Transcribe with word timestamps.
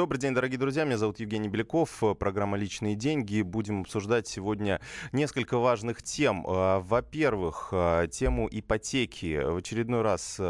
Добрый 0.00 0.18
день, 0.18 0.32
дорогие 0.32 0.58
друзья. 0.58 0.84
Меня 0.84 0.96
зовут 0.96 1.20
Евгений 1.20 1.48
Беляков. 1.48 2.02
Программа 2.18 2.56
«Личные 2.56 2.94
деньги». 2.94 3.42
Будем 3.42 3.82
обсуждать 3.82 4.26
сегодня 4.26 4.80
несколько 5.12 5.58
важных 5.58 6.02
тем. 6.02 6.42
А, 6.48 6.80
во-первых, 6.80 7.68
а, 7.72 8.06
тему 8.06 8.48
ипотеки. 8.50 9.42
В 9.44 9.56
очередной 9.58 10.00
раз 10.00 10.40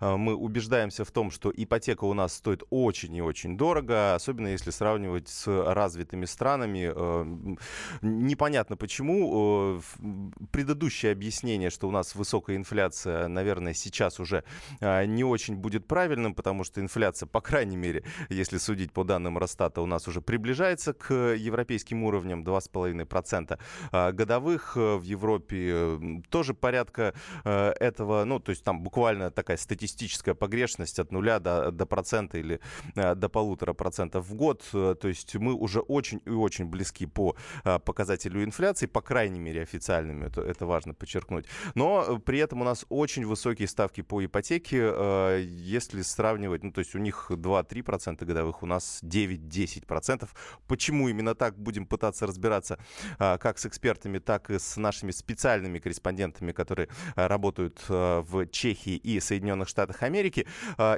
мы 0.00 0.34
убеждаемся 0.34 1.04
в 1.04 1.12
том, 1.12 1.30
что 1.30 1.52
ипотека 1.54 2.02
у 2.02 2.14
нас 2.14 2.34
стоит 2.34 2.64
очень 2.70 3.14
и 3.14 3.22
очень 3.22 3.56
дорого, 3.56 4.16
особенно 4.16 4.48
если 4.48 4.72
сравнивать 4.72 5.28
с 5.28 5.46
развитыми 5.46 6.24
странами. 6.24 6.92
Непонятно 8.02 8.76
почему. 8.76 9.80
Предыдущее 10.50 11.12
объяснение, 11.12 11.70
что 11.70 11.86
у 11.86 11.92
нас 11.92 12.16
высокая 12.16 12.56
инфляция, 12.56 13.28
наверное, 13.28 13.72
сейчас 13.72 14.18
уже 14.18 14.42
не 14.80 15.22
очень 15.22 15.54
будет 15.54 15.86
правильным, 15.86 16.34
потому 16.34 16.64
что 16.64 16.80
инфляция, 16.80 17.28
по 17.28 17.40
крайней 17.40 17.76
мере, 17.76 18.02
если 18.28 18.58
судить 18.58 18.79
по 18.88 19.04
данным 19.04 19.38
Росстата, 19.38 19.80
у 19.80 19.86
нас 19.86 20.08
уже 20.08 20.20
приближается 20.20 20.92
к 20.92 21.12
европейским 21.14 22.04
уровням 22.04 22.42
2,5% 22.42 23.58
а, 23.92 24.12
годовых. 24.12 24.76
Э, 24.76 24.96
в 24.96 25.02
Европе 25.02 26.22
тоже 26.30 26.54
порядка 26.54 27.14
э, 27.44 27.72
этого, 27.80 28.24
ну, 28.24 28.38
то 28.40 28.50
есть 28.50 28.64
там 28.64 28.82
буквально 28.82 29.30
такая 29.30 29.56
статистическая 29.56 30.34
погрешность 30.34 30.98
от 30.98 31.12
нуля 31.12 31.38
до, 31.40 31.70
до 31.70 31.86
процента 31.86 32.38
или 32.38 32.60
э, 32.94 33.14
до 33.14 33.28
полутора 33.28 33.72
процентов 33.72 34.26
в 34.26 34.34
год. 34.34 34.64
То 34.70 35.08
есть 35.08 35.34
мы 35.36 35.54
уже 35.54 35.80
очень 35.80 36.20
и 36.26 36.30
очень 36.30 36.66
близки 36.66 37.06
по 37.06 37.36
показателю 37.84 38.44
инфляции, 38.44 38.86
по 38.86 39.00
крайней 39.00 39.40
мере 39.40 39.62
официальными, 39.62 40.26
это, 40.26 40.42
это 40.42 40.66
важно 40.66 40.94
подчеркнуть. 40.94 41.46
Но 41.74 42.18
при 42.18 42.38
этом 42.38 42.60
у 42.60 42.64
нас 42.64 42.84
очень 42.88 43.26
высокие 43.26 43.68
ставки 43.68 44.02
по 44.02 44.24
ипотеке, 44.24 45.40
если 45.40 46.02
сравнивать, 46.02 46.64
ну, 46.64 46.72
то 46.72 46.80
есть 46.80 46.94
у 46.94 46.98
них 46.98 47.30
2-3% 47.30 48.24
годовых, 48.24 48.59
у 48.62 48.66
нас 48.66 49.00
9-10%. 49.02 50.28
Почему 50.66 51.08
именно 51.08 51.34
так 51.34 51.58
будем 51.58 51.86
пытаться 51.86 52.26
разбираться 52.26 52.78
а, 53.18 53.38
как 53.38 53.58
с 53.58 53.66
экспертами, 53.66 54.18
так 54.18 54.50
и 54.50 54.58
с 54.58 54.76
нашими 54.76 55.10
специальными 55.10 55.78
корреспондентами, 55.78 56.52
которые 56.52 56.88
а, 57.16 57.28
работают 57.28 57.84
а, 57.88 58.22
в 58.22 58.46
Чехии 58.46 58.96
и 58.96 59.20
Соединенных 59.20 59.68
Штатах 59.68 60.02
Америки. 60.02 60.46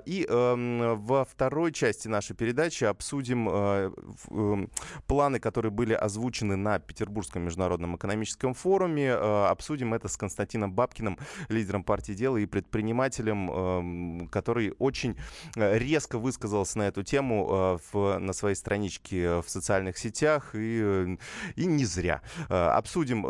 И 0.06 0.27
эм, 0.28 1.05
во 1.05 1.24
второй 1.24 1.72
части 1.72 2.08
нашей 2.08 2.34
передачи 2.36 2.84
обсудим 2.84 3.48
эм, 3.48 4.70
планы, 5.06 5.40
которые 5.40 5.70
были 5.72 5.92
озвучены 5.94 6.56
на 6.56 6.78
Петербургском 6.78 7.42
международном 7.42 7.96
экономическом 7.96 8.55
форуме. 8.55 9.12
Обсудим 9.12 9.94
это 9.94 10.08
с 10.08 10.16
Константином 10.16 10.72
Бабкиным, 10.72 11.18
лидером 11.48 11.84
партии 11.84 12.12
дела 12.12 12.36
и 12.36 12.46
предпринимателем, 12.46 13.50
эм, 13.50 14.28
который 14.28 14.74
очень 14.78 15.16
э, 15.56 15.78
резко 15.78 16.18
высказался 16.18 16.78
на 16.78 16.88
эту 16.88 17.02
тему 17.02 17.48
э, 17.53 17.78
в, 17.92 18.19
на 18.19 18.33
своей 18.33 18.55
страничке 18.55 19.41
в 19.41 19.48
социальных 19.48 19.98
сетях, 19.98 20.55
и, 20.55 20.81
э, 20.83 21.17
и 21.56 21.67
не 21.67 21.84
зря. 21.84 22.22
Э, 22.48 22.69
обсудим, 22.70 23.27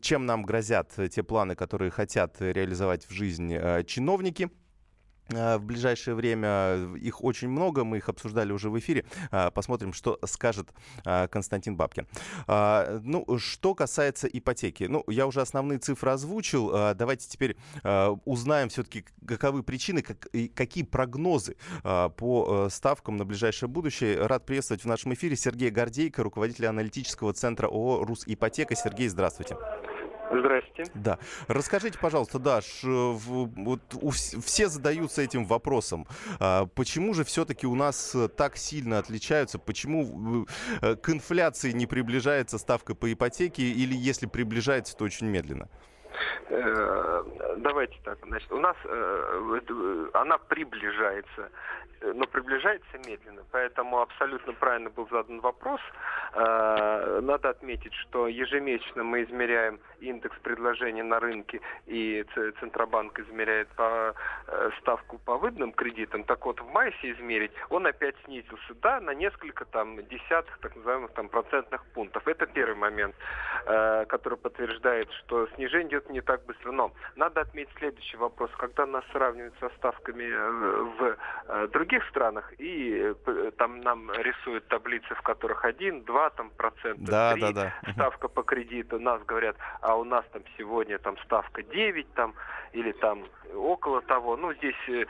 чем 0.00 0.26
нам 0.26 0.42
грозят 0.42 0.92
те 1.10 1.22
планы, 1.22 1.54
которые 1.54 1.90
хотят 1.90 2.36
реализовать 2.40 3.06
в 3.06 3.12
жизнь 3.12 3.54
чиновники. 3.86 4.50
Э, 5.28 5.56
в 5.56 5.64
ближайшее 5.64 6.14
время. 6.14 6.94
Их 6.96 7.22
очень 7.24 7.48
много, 7.48 7.84
мы 7.84 7.98
их 7.98 8.08
обсуждали 8.08 8.52
уже 8.52 8.70
в 8.70 8.78
эфире. 8.78 9.04
Э, 9.30 9.50
посмотрим, 9.50 9.92
что 9.92 10.18
скажет 10.24 10.68
э, 11.04 11.28
Константин 11.28 11.76
Бабкин. 11.76 12.06
Ну, 12.46 13.38
что 13.38 13.74
касается 13.74 14.26
ипотеки. 14.28 14.84
Ну, 14.84 15.04
я 15.08 15.26
уже 15.26 15.40
основные 15.40 15.78
цифры 15.78 16.10
озвучил. 16.10 16.70
Давайте 16.94 17.28
теперь 17.28 17.56
узнаем 18.24 18.68
все-таки, 18.68 19.04
каковы 19.26 19.62
причины, 19.62 20.02
как, 20.02 20.26
и 20.26 20.48
какие 20.48 20.84
прогнозы 20.84 21.56
по 21.82 22.68
ставкам 22.70 23.16
на 23.16 23.24
ближайшее 23.24 23.68
будущее. 23.68 24.26
Рад 24.26 24.46
приветствовать 24.46 24.84
в 24.84 24.86
нашем 24.86 25.14
эфире 25.14 25.36
Сергея 25.36 25.70
Гордейко, 25.70 26.22
руководителя 26.22 26.70
аналитического 26.70 27.32
центра 27.32 27.66
ООО 27.66 28.04
«Русипотека». 28.04 28.74
Сергей, 28.74 29.08
здравствуйте. 29.08 29.56
Здрасте. 30.30 30.84
Да. 30.94 31.18
Расскажите, 31.48 31.98
пожалуйста, 31.98 32.38
да, 32.38 32.60
вот 32.82 33.80
у, 33.94 34.10
все 34.10 34.68
задаются 34.68 35.22
этим 35.22 35.44
вопросом. 35.44 36.06
А, 36.40 36.66
почему 36.66 37.14
же 37.14 37.24
все-таки 37.24 37.66
у 37.66 37.74
нас 37.74 38.14
э, 38.14 38.28
так 38.28 38.56
сильно 38.56 38.98
отличаются? 38.98 39.58
Почему 39.58 40.46
э, 40.82 40.96
к 40.96 41.10
инфляции 41.10 41.72
не 41.72 41.86
приближается 41.86 42.58
ставка 42.58 42.94
по 42.94 43.12
ипотеке 43.12 43.62
или 43.62 43.94
если 43.94 44.26
приближается, 44.26 44.96
то 44.96 45.04
очень 45.04 45.28
медленно? 45.28 45.68
Э, 46.48 47.22
давайте 47.56 47.96
так, 48.04 48.18
значит, 48.24 48.50
у 48.52 48.58
нас 48.58 48.76
э, 48.84 50.08
она 50.14 50.38
приближается, 50.38 51.50
но 52.02 52.26
приближается 52.26 52.98
медленно, 53.06 53.42
поэтому 53.50 54.00
абсолютно 54.00 54.52
правильно 54.52 54.90
был 54.90 55.08
задан 55.10 55.40
вопрос. 55.40 55.80
Э, 56.34 57.20
надо 57.22 57.50
отметить, 57.50 57.94
что 57.94 58.28
ежемесячно 58.28 59.02
мы 59.02 59.24
измеряем 59.24 59.80
индекс 60.00 60.36
предложений 60.42 61.02
на 61.02 61.20
рынке, 61.20 61.60
и 61.86 62.24
Центробанк 62.60 63.18
измеряет 63.18 63.68
по 63.70 64.14
ставку 64.80 65.18
по 65.18 65.36
выданным 65.36 65.72
кредитам. 65.72 66.24
Так 66.24 66.44
вот, 66.46 66.60
в 66.60 66.68
майсе 66.70 67.12
измерить 67.12 67.52
он 67.70 67.86
опять 67.86 68.14
снизился, 68.24 68.74
да, 68.82 69.00
на 69.00 69.14
несколько 69.14 69.64
там 69.64 70.06
десятых, 70.06 70.58
так 70.58 70.76
называемых 70.76 71.12
там 71.12 71.28
процентных 71.28 71.84
пунктов. 71.86 72.28
Это 72.28 72.46
первый 72.46 72.76
момент, 72.76 73.14
который 73.64 74.38
подтверждает, 74.38 75.10
что 75.12 75.46
снижение 75.54 75.86
идет 75.86 76.05
не 76.10 76.20
так 76.20 76.44
быстро. 76.46 76.72
Но 76.72 76.92
надо 77.16 77.40
отметить 77.40 77.74
следующий 77.78 78.16
вопрос. 78.16 78.50
Когда 78.56 78.86
нас 78.86 79.04
сравнивают 79.12 79.54
со 79.60 79.68
ставками 79.70 80.24
э, 80.24 80.82
в 80.98 81.16
э, 81.48 81.68
других 81.68 82.06
странах, 82.08 82.52
и 82.58 83.14
э, 83.26 83.50
там 83.56 83.80
нам 83.80 84.10
рисуют 84.12 84.68
таблицы, 84.68 85.14
в 85.14 85.22
которых 85.22 85.64
1, 85.64 86.04
2 86.04 86.30
там, 86.30 86.50
процента, 86.50 87.10
да, 87.10 87.32
3 87.32 87.40
да, 87.40 87.52
да. 87.52 87.92
ставка 87.92 88.28
по 88.28 88.42
кредиту, 88.42 88.98
нас 88.98 89.22
говорят, 89.24 89.56
а 89.80 89.96
у 89.96 90.04
нас 90.04 90.24
там 90.32 90.42
сегодня 90.56 90.98
там 90.98 91.16
ставка 91.18 91.62
9 91.62 92.14
там, 92.14 92.34
или 92.72 92.92
там 92.92 93.24
около 93.54 94.02
того. 94.02 94.36
Ну, 94.36 94.52
здесь 94.54 95.06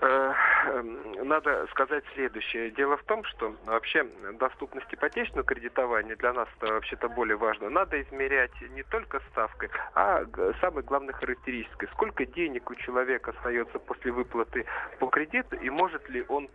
надо 0.00 1.66
сказать 1.70 2.04
следующее. 2.14 2.70
Дело 2.70 2.96
в 2.96 3.02
том, 3.04 3.24
что 3.24 3.54
вообще 3.64 4.06
доступность 4.34 4.92
ипотечного 4.92 5.44
кредитования 5.44 6.16
для 6.16 6.32
нас 6.32 6.48
вообще-то 6.60 7.08
более 7.08 7.36
важно. 7.36 7.70
Надо 7.70 8.00
измерять 8.02 8.52
не 8.70 8.82
только 8.82 9.20
ставкой, 9.30 9.70
а 9.94 10.24
самой 10.60 10.82
главной 10.82 11.14
характеристикой. 11.14 11.88
Сколько 11.92 12.26
денег 12.26 12.70
у 12.70 12.74
человека 12.74 13.30
остается 13.30 13.78
после 13.78 14.12
выплаты 14.12 14.66
по 14.98 15.06
кредиту 15.06 15.56
и 15.56 15.70
может 15.70 16.08
ли 16.08 16.24
он 16.28 16.48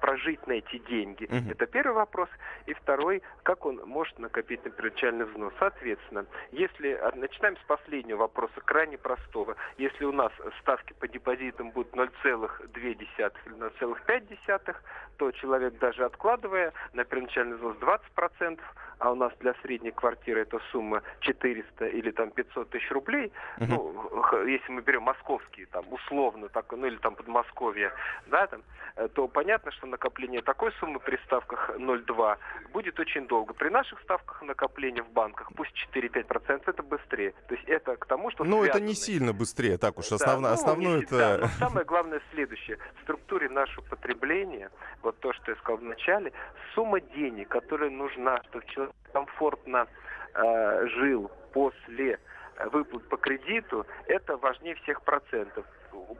прожить 0.00 0.46
на 0.46 0.52
эти 0.52 0.78
деньги? 0.78 1.24
Угу. 1.24 1.50
Это 1.50 1.66
первый 1.66 1.94
вопрос. 1.94 2.28
И 2.66 2.74
второй, 2.74 3.22
как 3.42 3.66
он 3.66 3.80
может 3.86 4.18
накопить 4.18 4.64
на 4.64 4.70
первоначальный 4.70 5.24
взнос? 5.24 5.52
Соответственно, 5.58 6.26
если 6.52 6.92
а, 6.92 7.12
начинаем 7.14 7.56
с 7.56 7.64
последнего 7.66 8.18
вопроса, 8.18 8.60
крайне 8.64 8.98
простого. 8.98 9.56
Если 9.78 10.04
у 10.04 10.12
нас 10.12 10.32
ставки 10.60 10.92
по 10.94 11.08
депозитам 11.08 11.70
будут 11.70 11.94
0,2 11.94 12.50
или 12.74 13.08
0,5, 13.08 14.76
то 15.16 15.30
человек 15.32 15.78
даже 15.78 16.04
откладывая 16.04 16.72
на 16.92 17.04
первоначальный 17.04 17.56
взнос 17.56 17.76
20%, 17.76 18.60
а 18.98 19.12
у 19.12 19.14
нас 19.14 19.32
для 19.40 19.54
средней 19.62 19.90
квартиры 19.90 20.42
эта 20.42 20.58
сумма 20.70 21.02
400 21.20 21.86
или 21.88 22.10
там 22.10 22.30
500 22.30 22.70
тысяч 22.70 22.90
рублей, 22.90 23.32
угу. 23.58 23.66
ну, 23.68 24.46
если 24.46 24.72
мы 24.72 24.82
берем 24.82 25.02
московские, 25.02 25.66
там, 25.66 25.84
условно, 25.90 26.48
так, 26.48 26.72
ну, 26.72 26.86
или 26.86 26.96
там 26.96 27.14
Подмосковье, 27.14 27.92
да, 28.26 28.46
там, 28.46 28.62
э, 28.96 29.08
то 29.08 29.28
понятно, 29.28 29.70
что 29.72 29.83
накопление 29.86 30.42
такой 30.42 30.72
суммы 30.80 31.00
при 31.00 31.16
ставках 31.26 31.70
0,2 31.76 32.38
будет 32.72 32.98
очень 33.00 33.26
долго. 33.26 33.54
При 33.54 33.68
наших 33.68 34.00
ставках 34.02 34.42
накопления 34.42 35.02
в 35.02 35.10
банках, 35.10 35.50
пусть 35.56 35.72
4-5%, 35.94 36.62
это 36.66 36.82
быстрее. 36.82 37.32
То 37.48 37.54
есть 37.54 37.68
это 37.68 37.96
к 37.96 38.06
тому, 38.06 38.30
что... 38.30 38.44
Ну, 38.44 38.64
это 38.64 38.80
не 38.80 38.94
сильно 38.94 39.32
быстрее, 39.32 39.78
так 39.78 39.98
уж, 39.98 40.12
основно, 40.12 40.48
да, 40.48 40.48
ну, 40.48 40.54
основное 40.54 41.02
это... 41.02 41.18
Да, 41.18 41.38
но 41.38 41.46
самое 41.58 41.84
главное 41.84 42.20
следующее. 42.32 42.78
В 42.98 43.02
структуре 43.02 43.48
нашего 43.48 43.84
потребления, 43.84 44.70
вот 45.02 45.18
то, 45.20 45.32
что 45.32 45.50
я 45.50 45.56
сказал 45.58 45.78
в 45.78 45.84
начале, 45.84 46.32
сумма 46.74 47.00
денег, 47.00 47.48
которая 47.48 47.90
нужна, 47.90 48.42
чтобы 48.44 48.66
человек 48.66 48.94
комфортно 49.12 49.86
э, 50.34 50.86
жил 50.88 51.30
после 51.52 52.18
выплат 52.66 53.08
по 53.08 53.16
кредиту, 53.16 53.86
это 54.06 54.36
важнее 54.36 54.74
всех 54.76 55.02
процентов 55.02 55.64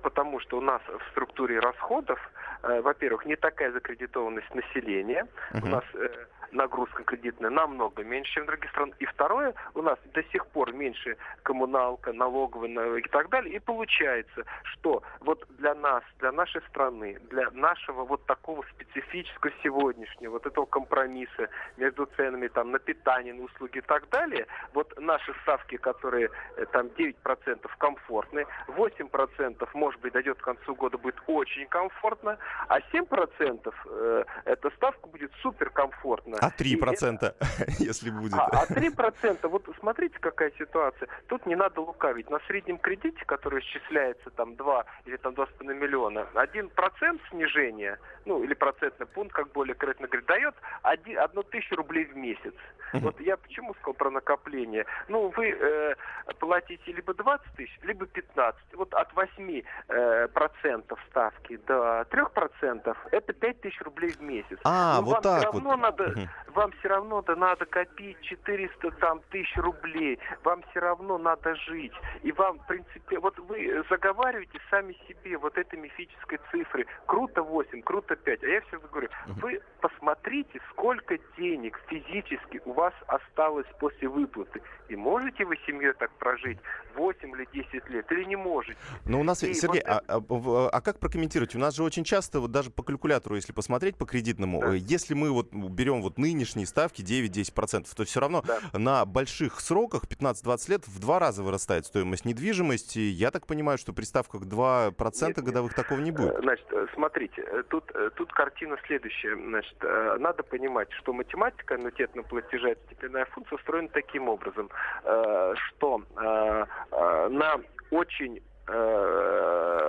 потому 0.03 0.41
что 0.41 0.59
у 0.59 0.61
нас 0.61 0.83
в 0.87 1.11
структуре 1.11 1.59
расходов, 1.59 2.19
э, 2.63 2.81
во-первых, 2.81 3.27
не 3.27 3.37
такая 3.37 3.73
закредитованность 3.73 4.55
населения, 4.55 5.27
у 5.63 5.67
нас 5.67 5.85
э, 5.95 6.09
нагрузка 6.53 7.03
кредитная 7.05 7.51
намного 7.51 8.05
меньше, 8.05 8.35
чем 8.35 8.45
в 8.45 8.47
других 8.47 8.71
странах. 8.71 8.95
И 9.01 9.07
второе, 9.07 9.55
у 9.75 9.83
нас 9.83 9.99
до 10.13 10.23
сих 10.25 10.47
пор 10.49 10.73
меньше 10.73 11.17
коммуналка, 11.43 12.13
налоговая 12.13 12.99
и 12.99 13.09
так 13.09 13.29
далее. 13.29 13.57
И 13.57 13.59
получается, 13.59 14.45
что 14.65 15.03
вот 15.21 15.45
для 15.59 15.75
нас, 15.75 16.03
для 16.21 16.33
нашей 16.33 16.63
страны, 16.69 17.19
для 17.31 17.51
нашего 17.51 18.05
вот 18.05 18.25
такого 18.27 18.65
специфического 18.75 19.53
сегодняшнего, 19.63 20.33
вот 20.33 20.47
этого 20.47 20.67
компромисса 20.67 21.49
между 21.77 22.07
ценами 22.17 22.49
там 22.49 22.71
на 22.71 22.79
питание, 22.79 23.35
на 23.35 23.45
услуги 23.45 23.79
и 23.79 23.83
так 23.83 24.09
далее, 24.11 24.47
вот 24.73 24.93
наши 25.01 25.35
ставки, 25.43 25.77
которые 25.77 26.31
э, 26.57 26.67
там 26.67 26.87
9% 26.87 27.69
комфортные, 27.79 28.47
8% 28.69 29.15
5%, 29.15 29.64
может 29.73 30.01
быть, 30.01 30.13
дойдет 30.13 30.39
к 30.39 30.45
концу 30.45 30.75
года, 30.75 30.99
будет 30.99 31.17
очень 31.27 31.67
комфортно, 31.67 32.39
а 32.69 32.81
7% 32.81 33.75
э, 33.87 34.25
эта 34.45 34.71
ставка 34.71 35.09
будет 35.09 35.33
суперкомфортна. 35.43 36.39
А 36.41 36.51
3%, 36.51 37.15
это... 37.15 37.35
если 37.79 38.11
будет? 38.11 38.35
А, 38.35 38.47
а 38.47 38.67
3%, 38.67 39.49
вот 39.49 39.69
смотрите, 39.81 40.19
какая 40.21 40.53
ситуация. 40.59 41.09
Тут 41.29 41.47
не 41.47 41.57
надо 41.57 41.81
лукавить. 41.81 42.31
На 42.31 42.41
среднем 42.47 42.79
кредите, 42.79 43.25
который 43.25 43.61
исчисляется 43.61 44.31
там 44.31 44.57
2 44.57 44.85
или 45.07 45.17
там 45.17 45.35
2,5 45.35 45.75
миллиона, 45.75 46.27
1% 46.35 47.21
снижения, 47.31 47.99
ну 48.25 48.43
или 48.43 48.55
процентный 48.55 49.07
пункт, 49.07 49.35
как 49.35 49.53
более 49.53 49.75
корректно 49.75 50.07
говорит, 50.07 50.27
дает 50.27 50.55
1, 50.83 51.19
1 51.19 51.43
тысячу 51.45 51.77
рублей 51.77 52.05
в 52.05 52.17
месяц. 52.17 52.55
Вот 53.01 53.21
я 53.21 53.37
почему 53.37 53.75
сказал 53.75 53.95
про 53.95 54.11
накопление? 54.11 54.87
Ну, 55.09 55.33
вы 55.37 55.51
э, 55.51 55.95
платите 56.39 56.93
либо 56.93 57.13
20 57.13 57.47
тысяч, 57.57 57.77
либо 57.83 58.07
15. 58.07 58.75
Вот 58.75 58.95
от 58.95 59.13
8 59.15 59.54
э, 59.89 60.29
процентов 60.29 60.99
ставки 61.11 61.57
до 61.67 62.05
3 62.11 62.23
процентов 62.35 62.97
это 63.13 63.33
5 63.33 63.61
тысяч 63.61 63.81
рублей 63.83 64.11
в 64.11 64.21
месяц. 64.21 64.59
А, 64.65 65.01
ну, 65.01 65.07
вот 65.07 65.23
так 65.23 65.39
все 65.39 65.53
равно 65.53 65.71
вот. 65.71 65.81
Надо, 65.81 66.05
угу. 66.05 66.21
Вам 66.55 66.73
все 66.79 66.89
равно 66.89 67.23
да, 67.23 67.37
надо 67.37 67.67
копить 67.67 68.21
400 68.23 68.91
там, 68.93 69.21
тысяч 69.31 69.57
рублей. 69.57 70.19
Вам 70.43 70.63
все 70.71 70.81
равно 70.81 71.19
надо 71.19 71.55
жить. 71.57 71.93
И 72.23 72.33
вам, 72.33 72.59
в 72.59 72.67
принципе, 72.67 73.19
вот 73.19 73.39
вы 73.39 73.85
заговариваете 73.91 74.59
сами 74.71 74.97
себе 75.09 75.37
вот 75.37 75.59
этой 75.59 75.79
мифической 75.79 76.39
цифры. 76.51 76.87
Круто 77.07 77.43
8, 77.43 77.83
круто 77.83 78.17
5. 78.17 78.43
А 78.43 78.47
я 78.47 78.61
все 78.63 78.79
говорю, 78.79 79.09
угу. 79.27 79.41
вы 79.41 79.61
посмотрите, 79.81 80.61
сколько 80.71 81.19
денег 81.37 81.79
физически 81.89 82.61
у 82.65 82.73
вас 82.73 82.95
осталось 83.07 83.67
после 83.79 84.09
выплаты. 84.09 84.63
И 84.89 84.97
можете 84.97 85.45
вы 85.45 85.57
семьей 85.67 85.93
так 85.95 86.11
прожить 86.13 86.59
8 86.95 87.31
или 87.31 87.49
10 87.53 87.91
лет, 87.91 88.11
или 88.13 88.25
не 88.25 88.37
можете? 88.37 88.79
Но 89.05 89.21
у 89.21 89.25
нас, 89.25 89.43
и 89.47 89.55
Сергей, 89.55 89.83
вот... 89.87 90.03
а, 90.09 90.17
а, 90.19 90.69
а 90.73 90.81
как 90.81 90.99
прокомментировать? 90.99 91.55
У 91.55 91.59
нас 91.59 91.75
же 91.75 91.83
очень 91.83 92.05
часто, 92.05 92.41
вот 92.41 92.51
даже 92.51 92.71
по 92.71 92.83
калькулятору, 92.83 93.37
если 93.37 93.53
посмотреть 93.53 93.97
по 93.97 94.07
кредитному, 94.07 94.61
да. 94.61 94.75
если 94.75 95.15
мы 95.15 95.31
вот 95.31 95.53
берем 95.53 96.03
вот 96.03 96.19
нынешние 96.19 96.67
ставки 96.67 97.03
9-10%, 97.03 97.87
то 97.95 98.05
все 98.05 98.21
равно 98.21 98.43
да. 98.47 98.61
на 98.79 99.05
больших 99.05 99.61
сроках, 99.61 100.05
15-20 100.05 100.71
лет, 100.71 100.89
в 100.89 101.01
два 101.01 101.19
раза 101.19 101.43
вырастает 101.43 101.87
стоимость 101.87 102.25
недвижимости. 102.25 102.99
Я 102.99 103.31
так 103.31 103.47
понимаю, 103.47 103.79
что 103.79 103.93
при 103.93 104.05
ставках 104.05 104.43
2% 104.43 105.27
нет, 105.27 105.39
годовых 105.39 105.73
нет. 105.73 105.77
такого 105.77 106.01
не 106.01 106.11
будет. 106.11 106.37
Значит, 106.39 106.67
э, 106.73 106.87
смотрите, 106.95 107.43
э, 107.43 107.63
тут, 107.69 107.91
э, 107.95 108.11
тут 108.17 108.33
картина 108.33 108.77
следующая. 108.87 109.37
Значит, 109.37 109.77
надо 110.19 110.43
понимать, 110.43 110.91
что 110.93 111.13
математика 111.13 111.75
аннуитетного 111.75 112.27
платежа, 112.27 112.71
это 112.71 112.81
степенная 112.87 113.25
функция, 113.27 113.57
устроена 113.57 113.89
таким 113.89 114.29
образом, 114.29 114.71
что 115.03 116.03
на 116.17 117.61
очень 117.91 118.43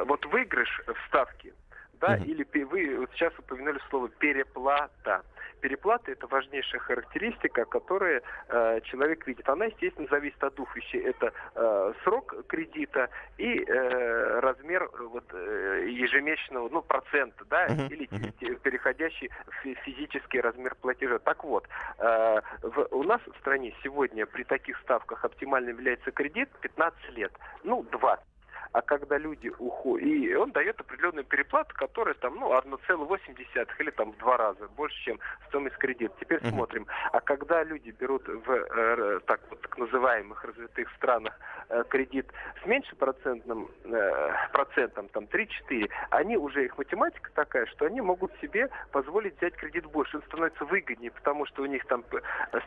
вот 0.06 0.26
выигрыш 0.26 0.82
в 0.88 1.08
ставке, 1.08 1.54
да, 2.00 2.18
uh-huh. 2.18 2.26
или 2.26 2.64
вы 2.64 3.00
вот 3.00 3.12
сейчас 3.14 3.34
упомянули 3.40 3.80
слово 3.90 4.10
переплата 4.10 5.24
переплаты 5.66 6.12
это 6.12 6.28
важнейшая 6.28 6.80
характеристика, 6.80 7.66
которую 7.66 8.22
э, 8.50 8.82
человек 8.84 9.26
видит. 9.26 9.50
Она, 9.50 9.66
естественно, 9.66 10.08
зависит 10.12 10.44
от 10.44 10.54
двух 10.54 10.76
вещей. 10.76 11.02
Это 11.02 11.34
э, 11.56 11.94
срок 12.04 12.36
кредита 12.48 13.10
и 13.40 13.64
э, 13.64 14.40
размер 14.42 14.88
вот, 15.10 15.26
э, 15.34 15.88
ежемесячного, 15.90 16.70
ну, 16.70 16.84
процента, 16.84 17.46
да, 17.46 17.66
uh-huh. 17.66 17.90
или 17.90 18.08
uh-huh. 18.08 18.60
переходящий 18.60 19.32
в 19.48 19.74
физический 19.86 20.40
размер 20.40 20.76
платежа. 20.76 21.18
Так 21.18 21.44
вот, 21.44 21.68
э, 21.98 22.42
в, 22.62 22.88
у 22.92 23.02
нас 23.02 23.22
в 23.26 23.36
стране 23.40 23.74
сегодня 23.82 24.28
при 24.28 24.44
таких 24.44 24.78
ставках 24.82 25.26
оптимальным 25.26 25.78
является 25.78 26.12
кредит 26.12 26.50
15 26.62 27.10
лет, 27.18 27.32
ну, 27.64 27.82
20 27.92 28.24
а 28.76 28.82
когда 28.82 29.18
люди 29.18 29.48
уходят, 29.58 30.06
и 30.06 30.36
он 30.36 30.52
дает 30.52 30.78
определенную 30.82 31.24
переплату, 31.24 31.74
которая 31.76 32.14
там, 32.16 32.36
ну, 32.36 32.52
1,8 32.52 33.68
или 33.80 33.90
там 33.92 34.12
в 34.12 34.18
два 34.18 34.36
раза 34.36 34.68
больше, 34.76 35.02
чем 35.06 35.20
стоимость 35.48 35.78
кредита. 35.78 36.14
Теперь 36.20 36.40
uh-huh. 36.40 36.50
смотрим. 36.50 36.86
А 37.14 37.22
когда 37.22 37.64
люди 37.64 37.92
берут 37.92 38.28
в 38.28 38.52
э, 38.52 39.20
так, 39.28 39.40
вот, 39.50 39.62
так 39.62 39.78
называемых 39.78 40.44
развитых 40.44 40.92
странах 40.98 41.40
э, 41.70 41.86
кредит 41.88 42.28
с 42.62 42.66
меньшим 42.66 42.98
процентным, 42.98 43.70
э, 43.86 44.34
процентом, 44.52 45.08
там 45.08 45.24
3-4, 45.24 45.90
они 46.10 46.36
уже, 46.36 46.66
их 46.66 46.78
математика 46.78 47.32
такая, 47.34 47.68
что 47.68 47.86
они 47.86 48.02
могут 48.02 48.34
себе 48.42 48.70
позволить 48.92 49.38
взять 49.38 49.56
кредит 49.56 49.86
больше. 49.86 50.18
Он 50.18 50.24
становится 50.24 50.66
выгоднее, 50.66 51.12
потому 51.12 51.46
что 51.46 51.62
у 51.62 51.66
них 51.66 51.86
там 51.86 52.04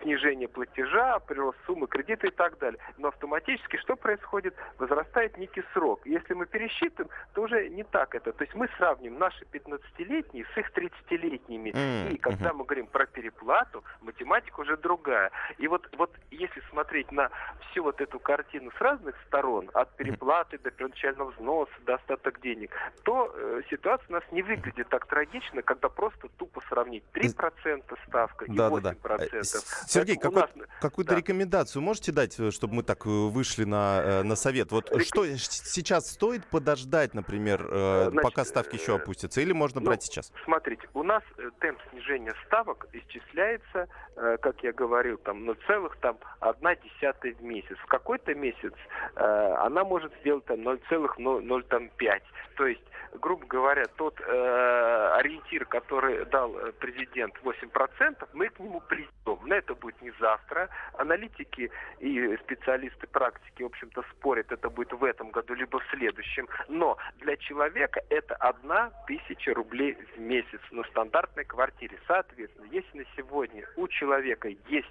снижение 0.00 0.48
платежа, 0.48 1.18
прирост 1.18 1.58
суммы 1.66 1.86
кредита 1.86 2.28
и 2.28 2.30
так 2.30 2.56
далее. 2.56 2.80
Но 2.96 3.08
автоматически 3.08 3.76
что 3.76 3.94
происходит? 3.94 4.54
Возрастает 4.78 5.36
некий 5.36 5.62
срок 5.74 5.97
срок. 5.98 6.06
Если 6.06 6.34
мы 6.34 6.46
пересчитываем, 6.46 7.10
то 7.34 7.42
уже 7.42 7.68
не 7.68 7.84
так 7.84 8.14
это. 8.14 8.32
То 8.32 8.44
есть 8.44 8.54
мы 8.54 8.68
сравним 8.76 9.18
наши 9.18 9.44
15-летние 9.52 10.44
с 10.54 10.58
их 10.58 10.70
30-летними. 10.72 11.70
Mm-hmm. 11.70 12.12
И 12.12 12.18
когда 12.18 12.52
мы 12.52 12.64
говорим 12.64 12.86
про 12.86 13.06
переплату, 13.06 13.84
математика 14.00 14.60
уже 14.60 14.76
другая. 14.76 15.30
И 15.58 15.68
вот, 15.68 15.88
вот 15.96 16.14
если 16.30 16.62
смотреть 16.70 17.12
на 17.12 17.30
всю 17.70 17.82
вот 17.82 18.00
эту 18.00 18.18
картину 18.18 18.70
с 18.76 18.80
разных 18.80 19.14
сторон, 19.26 19.70
от 19.74 19.96
переплаты 19.96 20.58
до 20.58 20.70
первоначального 20.70 21.30
взноса, 21.30 21.72
до 21.86 21.94
остаток 21.94 22.40
денег, 22.40 22.70
то 23.04 23.32
э, 23.34 23.62
ситуация 23.70 24.06
у 24.08 24.12
нас 24.12 24.24
не 24.32 24.42
выглядит 24.42 24.88
так 24.88 25.06
трагично, 25.06 25.62
когда 25.62 25.88
просто 25.88 26.28
тупо 26.36 26.62
сравнить 26.68 27.04
3% 27.14 27.82
ставка 28.06 28.44
и 28.44 28.56
да, 28.56 28.68
8%. 28.68 28.96
Да, 29.02 29.16
да. 29.16 29.24
Э, 29.24 29.42
Сергей, 29.42 30.16
какой, 30.16 30.42
нас... 30.42 30.50
какую-то 30.80 31.12
да. 31.12 31.18
рекомендацию 31.18 31.82
можете 31.82 32.12
дать, 32.12 32.38
э, 32.38 32.50
чтобы 32.50 32.74
мы 32.74 32.82
так 32.82 33.06
э, 33.06 33.08
вышли 33.08 33.64
на, 33.64 34.22
на 34.22 34.36
совет? 34.36 34.72
Вот 34.72 34.90
Рек... 34.90 35.06
что 35.06 35.26
сейчас 35.36 35.87
сейчас 35.88 36.10
стоит 36.10 36.44
подождать, 36.46 37.14
например, 37.14 37.66
э, 37.70 38.08
Значит, 38.10 38.22
пока 38.22 38.44
ставки 38.44 38.76
еще 38.76 38.92
э, 38.92 38.96
опустятся, 38.96 39.40
или 39.40 39.52
можно 39.52 39.80
ну, 39.80 39.86
брать 39.86 40.02
сейчас? 40.02 40.32
Смотрите, 40.44 40.86
у 40.92 41.02
нас 41.02 41.22
э, 41.38 41.50
темп 41.60 41.80
снижения 41.90 42.34
ставок 42.46 42.86
исчисляется, 42.92 43.88
как 44.14 44.62
я 44.62 44.72
говорил, 44.72 45.16
там 45.18 45.48
0,1 45.48 47.36
в 47.38 47.42
месяц. 47.42 47.76
В 47.78 47.86
какой-то 47.86 48.34
месяц 48.34 48.74
она 49.14 49.84
может 49.84 50.12
сделать 50.20 50.44
там 50.44 50.60
0,05. 50.60 52.22
То 52.56 52.66
есть 52.66 52.82
грубо 53.14 53.46
говоря, 53.46 53.84
тот 53.96 54.20
э, 54.20 55.12
ориентир, 55.16 55.64
который 55.66 56.24
дал 56.26 56.54
президент 56.78 57.34
8%, 57.42 58.28
мы 58.32 58.48
к 58.48 58.58
нему 58.58 58.80
придем. 58.80 59.08
Но 59.44 59.54
это 59.54 59.74
будет 59.74 60.00
не 60.02 60.12
завтра. 60.20 60.68
Аналитики 60.94 61.70
и 61.98 62.36
специалисты 62.38 63.06
практики, 63.06 63.62
в 63.62 63.66
общем-то, 63.66 64.02
спорят, 64.12 64.52
это 64.52 64.70
будет 64.70 64.92
в 64.92 65.04
этом 65.04 65.30
году, 65.30 65.54
либо 65.54 65.77
в 65.78 65.90
следующем. 65.90 66.48
Но 66.68 66.96
для 67.20 67.36
человека 67.36 68.00
это 68.10 68.34
одна 68.36 68.90
тысяча 69.06 69.54
рублей 69.54 69.96
в 70.16 70.20
месяц 70.20 70.60
на 70.70 70.84
стандартной 70.84 71.44
квартире. 71.44 71.98
Соответственно, 72.06 72.66
если 72.70 72.98
на 72.98 73.04
сегодня 73.16 73.64
у 73.76 73.88
человека 73.88 74.48
есть 74.68 74.88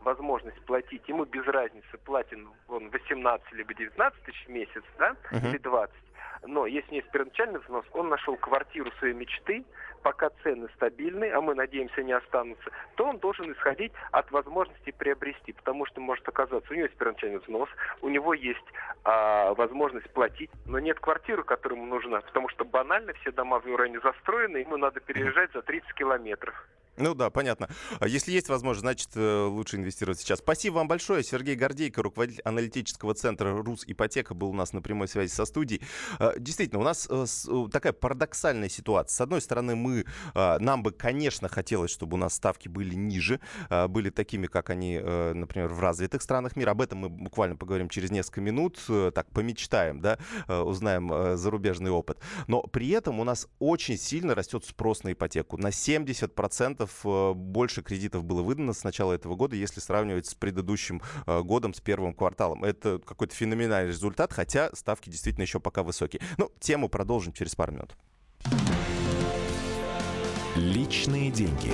возможность 0.00 0.60
платить, 0.64 1.06
ему 1.08 1.24
без 1.24 1.46
разницы, 1.46 1.98
платит 2.04 2.38
он 2.68 2.90
18 2.90 3.52
либо 3.52 3.74
19 3.74 4.22
тысяч 4.24 4.46
в 4.46 4.50
месяц, 4.50 4.82
да, 4.98 5.14
uh-huh. 5.30 5.50
или 5.50 5.58
20, 5.58 5.94
но 6.46 6.66
если 6.66 6.96
есть 6.96 7.10
первоначальный 7.10 7.60
взнос, 7.60 7.84
он 7.92 8.08
нашел 8.08 8.36
квартиру 8.36 8.90
своей 8.98 9.14
мечты, 9.14 9.64
пока 10.02 10.30
цены 10.42 10.68
стабильны, 10.74 11.30
а 11.30 11.40
мы 11.40 11.54
надеемся 11.54 12.02
не 12.02 12.12
останутся, 12.12 12.70
то 12.96 13.04
он 13.06 13.18
должен 13.18 13.52
исходить 13.52 13.92
от 14.10 14.30
возможности 14.32 14.90
приобрести, 14.90 15.52
потому 15.52 15.86
что 15.86 16.00
может 16.00 16.28
оказаться, 16.28 16.72
у 16.72 16.74
него 16.74 16.86
есть 16.86 16.98
первоначальный 16.98 17.38
взнос, 17.38 17.68
у 18.00 18.08
него 18.08 18.34
есть 18.34 18.64
а, 19.04 19.54
возможность 19.54 20.10
платить, 20.10 20.50
но 20.66 20.78
нет 20.78 20.98
квартиры, 20.98 21.44
которая 21.44 21.78
ему 21.78 21.88
нужна, 21.88 22.20
потому 22.20 22.48
что 22.48 22.64
банально 22.64 23.12
все 23.14 23.30
дома 23.30 23.60
в 23.60 23.66
Юране 23.66 24.00
застроены, 24.00 24.58
ему 24.58 24.76
надо 24.76 25.00
переезжать 25.00 25.52
за 25.52 25.62
30 25.62 25.92
километров. 25.94 26.54
Ну 26.98 27.14
да, 27.14 27.30
понятно. 27.30 27.70
А 28.00 28.06
если 28.06 28.32
есть 28.32 28.50
возможность, 28.50 28.82
значит, 28.82 29.08
э, 29.14 29.44
лучше 29.46 29.76
инвестировать 29.76 30.20
сейчас. 30.20 30.40
Спасибо 30.40 30.74
вам 30.74 30.88
большое. 30.88 31.24
Сергей 31.24 31.54
Гордейко, 31.54 32.02
руководитель 32.02 32.42
аналитического 32.42 33.14
центра 33.14 33.62
«Рус 33.62 33.84
Ипотека», 33.86 34.34
был 34.34 34.50
у 34.50 34.54
нас 34.54 34.74
на 34.74 34.82
прямой 34.82 35.08
связи 35.08 35.30
со 35.30 35.46
студией. 35.46 35.80
А, 36.18 36.38
действительно, 36.38 36.80
у 36.80 36.84
нас 36.84 37.08
э, 37.10 37.24
такая 37.72 37.94
парадоксальная 37.94 38.68
ситуация. 38.68 39.16
С 39.16 39.20
одной 39.22 39.40
стороны, 39.40 39.74
мы, 39.74 40.04
а, 40.34 40.58
нам 40.58 40.82
бы, 40.82 40.90
конечно, 40.90 41.48
хотелось, 41.48 41.90
чтобы 41.90 42.14
у 42.14 42.18
нас 42.18 42.34
ставки 42.34 42.68
были 42.68 42.94
ниже, 42.94 43.40
были 43.88 44.10
такими, 44.10 44.46
как 44.46 44.68
они, 44.68 45.00
э, 45.02 45.32
например, 45.32 45.68
в 45.68 45.80
развитых 45.80 46.20
странах 46.20 46.56
мира. 46.56 46.72
Об 46.72 46.82
этом 46.82 46.98
мы 46.98 47.08
буквально 47.08 47.56
поговорим 47.56 47.88
через 47.88 48.10
несколько 48.10 48.42
минут. 48.42 48.78
Так, 49.14 49.30
помечтаем, 49.30 50.00
да, 50.00 50.18
узнаем 50.46 51.36
зарубежный 51.36 51.90
опыт. 51.90 52.18
Но 52.48 52.62
при 52.62 52.90
этом 52.90 53.20
у 53.20 53.24
нас 53.24 53.48
очень 53.58 53.96
сильно 53.96 54.34
растет 54.34 54.64
спрос 54.64 55.04
на 55.04 55.12
ипотеку. 55.12 55.56
На 55.56 55.68
70% 55.68 56.81
э, 57.04 57.32
больше 57.34 57.82
кредитов 57.82 58.24
было 58.24 58.42
выдано 58.42 58.72
с 58.72 58.84
начала 58.84 59.12
этого 59.12 59.34
года, 59.36 59.56
если 59.56 59.80
сравнивать 59.80 60.26
с 60.26 60.34
предыдущим 60.34 61.02
э, 61.26 61.42
годом, 61.42 61.74
с 61.74 61.80
первым 61.80 62.14
кварталом. 62.14 62.64
Это 62.64 62.98
какой-то 62.98 63.34
феноменальный 63.34 63.90
результат, 63.90 64.32
хотя 64.32 64.70
ставки 64.74 65.10
действительно 65.10 65.42
еще 65.42 65.60
пока 65.60 65.82
высокие. 65.82 66.22
Ну, 66.38 66.50
тему 66.60 66.88
продолжим 66.88 67.32
через 67.32 67.54
пару 67.54 67.72
минут. 67.72 67.96
Личные 70.56 71.30
деньги. 71.30 71.72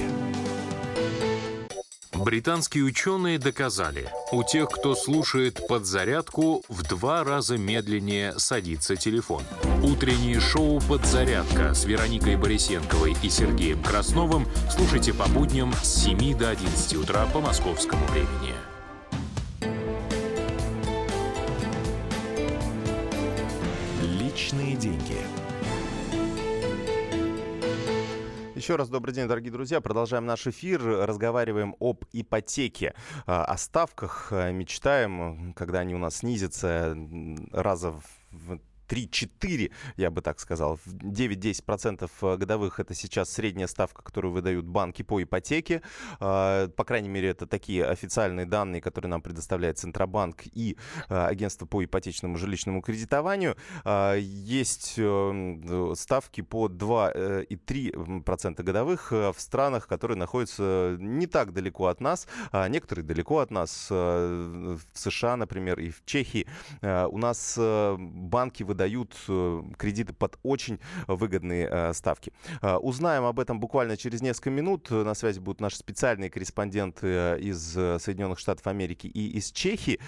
Британские 2.15 2.85
ученые 2.85 3.39
доказали, 3.39 4.11
у 4.33 4.43
тех, 4.43 4.69
кто 4.69 4.95
слушает 4.95 5.67
подзарядку, 5.69 6.63
в 6.69 6.83
два 6.83 7.23
раза 7.23 7.57
медленнее 7.57 8.39
садится 8.39 8.97
телефон. 8.97 9.43
Утреннее 9.83 10.41
шоу 10.41 10.81
«Подзарядка» 10.81 11.73
с 11.73 11.85
Вероникой 11.85 12.37
Борисенковой 12.37 13.15
и 13.23 13.31
Сергеем 13.31 13.81
Красновым 13.81 14.45
слушайте 14.69 15.15
по 15.15 15.29
будням 15.29 15.73
с 15.73 16.03
7 16.03 16.37
до 16.37 16.51
11 16.51 16.97
утра 16.97 17.27
по 17.27 17.41
московскому 17.41 18.05
времени. 18.07 18.55
Личные 24.21 24.75
деньги. 24.75 25.17
Еще 28.57 28.75
раз 28.75 28.89
добрый 28.89 29.15
день, 29.15 29.29
дорогие 29.29 29.53
друзья. 29.53 29.81
Продолжаем 29.81 30.27
наш 30.27 30.49
эфир. 30.49 30.83
Разговариваем 30.83 31.77
об 31.79 32.05
ипотеке, 32.13 32.95
а, 33.27 33.45
о 33.45 33.57
ставках. 33.57 34.33
Мечтаем, 34.33 35.53
когда 35.55 35.79
они 35.79 35.95
у 35.95 35.99
нас 35.99 36.17
снизятся 36.17 36.97
раза 37.53 37.95
в 38.33 38.59
3-4, 38.89 39.71
я 39.97 40.11
бы 40.11 40.23
так 40.23 40.41
сказал. 40.41 40.79
9-10% 40.87 42.11
э, 42.23 42.37
годовых 42.37 42.81
это 42.81 42.95
сейчас 42.95 43.31
средняя 43.31 43.67
ставка, 43.67 44.03
которую 44.03 44.33
выдают 44.33 44.67
банки 44.67 45.03
по 45.03 45.23
ипотеке. 45.23 45.83
А, 46.21 46.69
по 46.69 46.85
крайней 46.85 47.09
мере, 47.09 47.29
это 47.29 47.47
такие 47.47 47.85
официальные 47.85 48.47
данные, 48.47 48.81
которые 48.81 49.11
нам 49.11 49.23
предоставляет 49.23 49.79
Центробанк 49.79 50.47
и 50.47 50.77
э, 51.09 51.15
агентство 51.15 51.67
по 51.67 51.85
ипотечному 51.85 52.37
жилищному 52.37 52.83
кредитованию. 52.83 53.57
Есть 53.85 54.95
э, 54.97 55.93
ставки 55.95 56.41
по 56.41 56.69
2 56.69 57.11
и 57.43 57.57
3% 57.57 58.63
годовых 58.63 59.13
в 59.13 59.35
странах, 59.39 59.87
которые 59.87 60.17
находятся 60.17 60.97
не 60.99 61.27
так 61.27 61.53
далеко 61.53 61.87
от 61.87 62.01
нас, 62.01 62.27
а 62.53 62.69
некоторые 62.69 63.05
далеко 63.05 63.39
от 63.39 63.51
нас, 63.51 63.89
в 63.91 64.81
США, 64.95 65.37
например, 65.37 65.79
и 65.79 65.91
в 65.91 66.05
Чехии. 66.05 66.47
У 66.83 67.19
нас 67.19 67.59
банки 67.59 68.63
выдают 68.63 68.78
дают 68.79 69.15
э, 69.29 69.63
кредиты 69.77 70.15
под 70.15 70.39
очень 70.43 70.79
выгодные 71.09 71.69
э, 71.71 71.93
ставки. 71.93 72.33
Э, 72.63 72.77
узнаем 72.77 73.25
об 73.25 73.41
этом 73.41 73.61
буквально 73.61 73.97
через 73.97 74.23
несколько 74.23 74.51
минут. 74.51 74.91
На 74.91 75.15
связи 75.15 75.41
будут 75.41 75.61
наши 75.61 75.77
специальные 75.77 76.31
корреспонденты 76.31 77.37
из 77.41 77.73
Соединенных 77.73 78.39
Штатов 78.39 78.67
Америки 78.69 79.09
и 79.09 79.37
из 79.37 79.51
Чехии. 79.51 79.99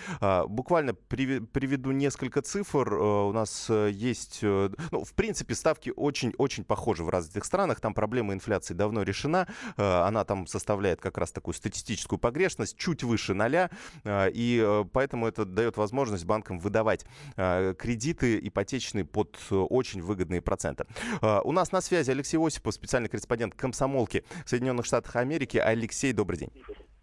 Буквально 0.46 0.94
приведу 0.94 1.90
несколько 1.90 2.42
цифр. 2.42 2.94
У 2.94 3.32
нас 3.32 3.68
есть, 3.68 4.38
ну, 4.42 5.04
в 5.04 5.12
принципе, 5.14 5.54
ставки 5.54 5.92
очень-очень 5.94 6.64
похожи 6.64 7.02
в 7.02 7.08
развитых 7.08 7.44
странах. 7.44 7.80
Там 7.80 7.92
проблема 7.92 8.32
инфляции 8.34 8.74
давно 8.74 9.02
решена. 9.02 9.48
Она 9.76 10.24
там 10.24 10.46
составляет 10.46 11.00
как 11.00 11.18
раз 11.18 11.32
такую 11.32 11.54
статистическую 11.54 12.18
погрешность 12.18 12.76
чуть 12.76 13.02
выше 13.02 13.34
ноля. 13.34 13.70
И 14.06 14.84
поэтому 14.92 15.26
это 15.26 15.44
дает 15.44 15.76
возможность 15.76 16.24
банкам 16.24 16.60
выдавать 16.60 17.04
кредиты, 17.36 18.36
и 18.36 18.50
ипотечные 18.60 19.04
под 19.04 19.36
э, 19.50 19.54
очень 19.54 20.02
выгодные 20.02 20.42
проценты. 20.42 20.84
Э, 21.22 21.40
у 21.42 21.52
нас 21.52 21.72
на 21.72 21.80
связи 21.80 22.10
Алексей 22.10 22.38
Осипов, 22.38 22.74
специальный 22.74 23.08
корреспондент 23.08 23.54
комсомолки 23.54 24.24
в 24.44 24.50
Соединенных 24.50 24.86
Штатах 24.86 25.16
Америки. 25.16 25.56
Алексей, 25.56 26.12
добрый 26.12 26.38
день. 26.38 26.50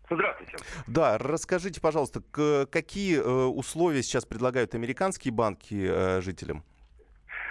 Здравствуйте. 0.09 0.55
Да, 0.87 1.17
расскажите, 1.17 1.81
пожалуйста, 1.81 2.21
какие 2.71 3.17
э, 3.17 3.45
условия 3.45 4.03
сейчас 4.03 4.25
предлагают 4.25 4.75
американские 4.75 5.33
банки 5.33 6.21
жителям? 6.21 6.63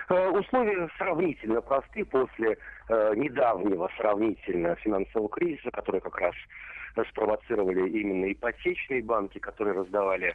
Условия 0.09 0.89
сравнительно 0.99 1.61
просты 1.61 2.05
после 2.05 2.57
недавнего 2.89 3.91
сравнительно 3.99 4.77
финансового 4.77 5.29
кризиса, 5.29 5.73
который 5.73 6.01
как 6.01 6.17
раз 6.19 6.35
спровоцировали 7.11 7.91
именно 7.91 8.33
ипотечные 8.33 9.03
банки, 9.03 9.41
которые 9.41 9.75
раздавали 9.75 10.33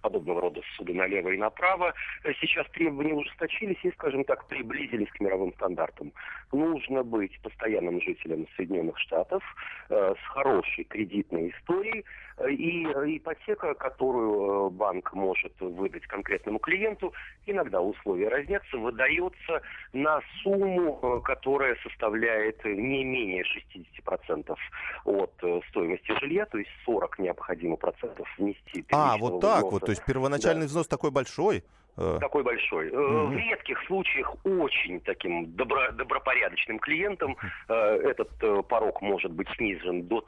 подобного 0.00 0.40
рода 0.40 0.60
суды 0.76 0.94
налево 0.94 1.30
и 1.30 1.36
направо. 1.36 1.94
Сейчас 2.40 2.66
требования 2.70 3.14
ужесточились 3.14 3.78
и, 3.82 3.90
скажем 3.92 4.24
так, 4.24 4.46
приблизились 4.46 5.10
к 5.10 5.20
мировым 5.20 5.52
стандартам. 5.54 6.12
Нужно 6.52 7.02
быть 7.02 7.38
постоянным 7.42 8.00
жителем 8.00 8.46
Соединенных 8.56 8.98
Штатов 8.98 9.42
э, 9.88 10.14
с 10.14 10.26
хорошей 10.28 10.84
кредитной 10.84 11.50
историей, 11.50 12.04
и 12.48 12.84
ипотека, 12.84 13.74
которую 13.74 14.68
э, 14.68 14.70
банк 14.70 15.12
может 15.12 15.52
выдать 15.60 16.06
конкретному 16.06 16.58
клиенту, 16.58 17.12
иногда 17.46 17.80
условия 17.80 18.28
разнятся, 18.28 18.78
выдается 18.78 19.62
на 19.92 20.20
сумму, 20.42 20.98
э, 21.02 21.20
которая 21.24 21.76
составляет 21.82 22.64
не 22.64 23.04
менее 23.04 23.44
60% 23.44 24.56
от 25.04 25.32
э, 25.42 25.60
стоимости 25.68 26.18
жилья, 26.20 26.46
то 26.46 26.58
есть 26.58 26.70
40 26.84 27.18
необходимо 27.18 27.76
процентов 27.76 28.28
внести. 28.38 28.84
А, 28.92 29.16
вот 29.18 29.40
так 29.40 29.64
вот, 29.64 29.88
то 29.90 29.92
есть 29.92 30.04
первоначальный 30.04 30.62
да. 30.62 30.68
взнос 30.68 30.86
такой 30.86 31.10
большой? 31.10 31.64
Э. 32.00 32.18
такой 32.18 32.42
большой. 32.42 32.88
Mm-hmm. 32.88 33.26
В 33.26 33.36
редких 33.36 33.78
случаях 33.86 34.34
очень 34.44 35.00
таким 35.00 35.54
добро, 35.54 35.90
добропорядочным 35.92 36.78
клиентам 36.78 37.36
э, 37.68 37.74
этот 37.74 38.30
порог 38.68 39.02
может 39.02 39.32
быть 39.32 39.48
снижен 39.56 40.04
до 40.08 40.24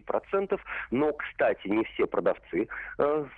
30%. 0.00 0.58
Но, 0.90 1.12
кстати, 1.12 1.68
не 1.68 1.84
все 1.84 2.06
продавцы 2.06 2.66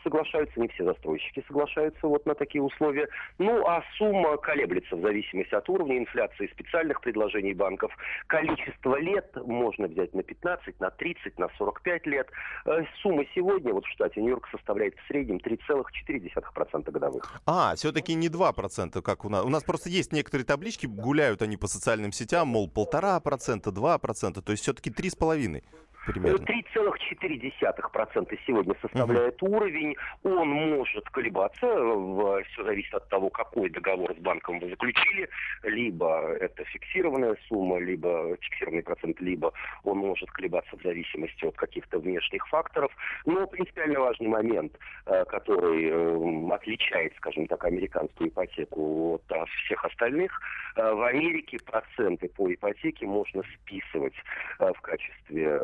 соглашаются, 0.03 0.61
не 0.61 0.69
все 0.69 0.85
застройщики 0.85 1.43
соглашаются 1.47 2.07
вот 2.07 2.27
на 2.27 2.35
такие 2.35 2.63
условия. 2.63 3.09
Ну, 3.39 3.67
а 3.67 3.83
сумма 3.97 4.37
колеблется 4.37 4.97
в 4.97 5.01
зависимости 5.01 5.55
от 5.55 5.69
уровня 5.69 5.99
инфляции, 5.99 6.47
специальных 6.53 7.01
предложений 7.01 7.55
банков. 7.55 7.93
Количество 8.27 8.99
лет 9.01 9.35
можно 9.47 9.89
взять 9.89 10.15
на 10.15 10.23
15, 10.23 10.81
на 10.81 10.91
30, 10.91 11.39
на 11.39 11.49
45 11.59 12.07
лет. 12.07 12.29
Сумма 13.03 13.25
сегодня 13.35 13.73
вот 13.73 13.85
в 13.85 13.91
штате 13.91 14.21
Нью-Йорк 14.21 14.49
составляет 14.51 14.95
в 14.97 15.07
среднем 15.09 15.39
3,4% 15.39 16.91
годовых. 16.91 17.41
А, 17.47 17.64
а, 17.65 17.77
все-таки 17.77 18.15
не 18.15 18.29
2%, 18.29 19.03
как 19.03 19.25
у 19.25 19.29
нас. 19.29 19.45
У 19.45 19.49
нас 19.49 19.63
просто 19.63 19.89
есть 19.89 20.13
некоторые 20.13 20.45
таблички, 20.45 20.87
гуляют 20.87 21.43
они 21.43 21.57
по 21.57 21.67
социальным 21.67 22.13
сетям, 22.13 22.49
мол, 22.49 22.69
полтора 22.69 23.19
процента, 23.21 23.71
два 23.71 23.99
процента, 23.99 24.43
то 24.43 24.53
есть 24.53 24.63
все-таки 24.63 24.91
три 24.91 25.11
с 25.11 25.15
половиной 25.15 25.65
примерно? 26.07 26.39
3,4% 26.39 28.39
сегодня 28.47 28.75
составляет 28.81 29.43
угу. 29.43 29.57
уровень. 29.57 29.97
Он 30.23 30.49
может 30.49 31.05
колебаться. 31.11 31.67
Все 32.53 32.65
зависит 32.65 32.95
от 32.95 33.09
того, 33.09 33.31
какой 33.31 33.71
договор 33.71 34.15
с 34.15 34.19
банком 34.19 34.61
вы 34.61 34.71
заключили. 34.71 35.29
Либо 35.63 36.33
это 36.41 36.65
фиксированная 36.65 37.37
сумма, 37.49 37.79
либо 37.79 38.37
фиксированный 38.41 38.83
процент, 38.83 39.21
либо 39.21 39.53
он 39.83 39.99
может 39.99 40.31
колебаться 40.31 40.77
в 40.77 40.83
зависимости 40.83 41.45
от 41.45 41.57
каких-то 41.57 41.99
внешних 41.99 42.47
факторов. 42.49 42.93
Но 43.27 43.47
принципиально 43.47 44.01
важный 44.01 44.29
момент, 44.29 44.73
э, 45.07 45.25
который 45.27 45.91
э, 45.91 46.55
отличает, 46.55 47.15
скажем 47.17 47.47
так, 47.47 47.65
американскую 47.65 48.29
ипотеку 48.29 49.21
от 49.29 49.49
всех 49.65 49.85
остальных, 49.85 50.41
э, 50.77 50.93
в 50.93 51.03
Америке 51.03 51.59
проценты 51.65 52.29
по 52.29 52.53
ипотеке 52.53 53.07
можно 53.07 53.43
списывать 53.55 54.15
в 54.59 54.81
качестве 54.81 55.59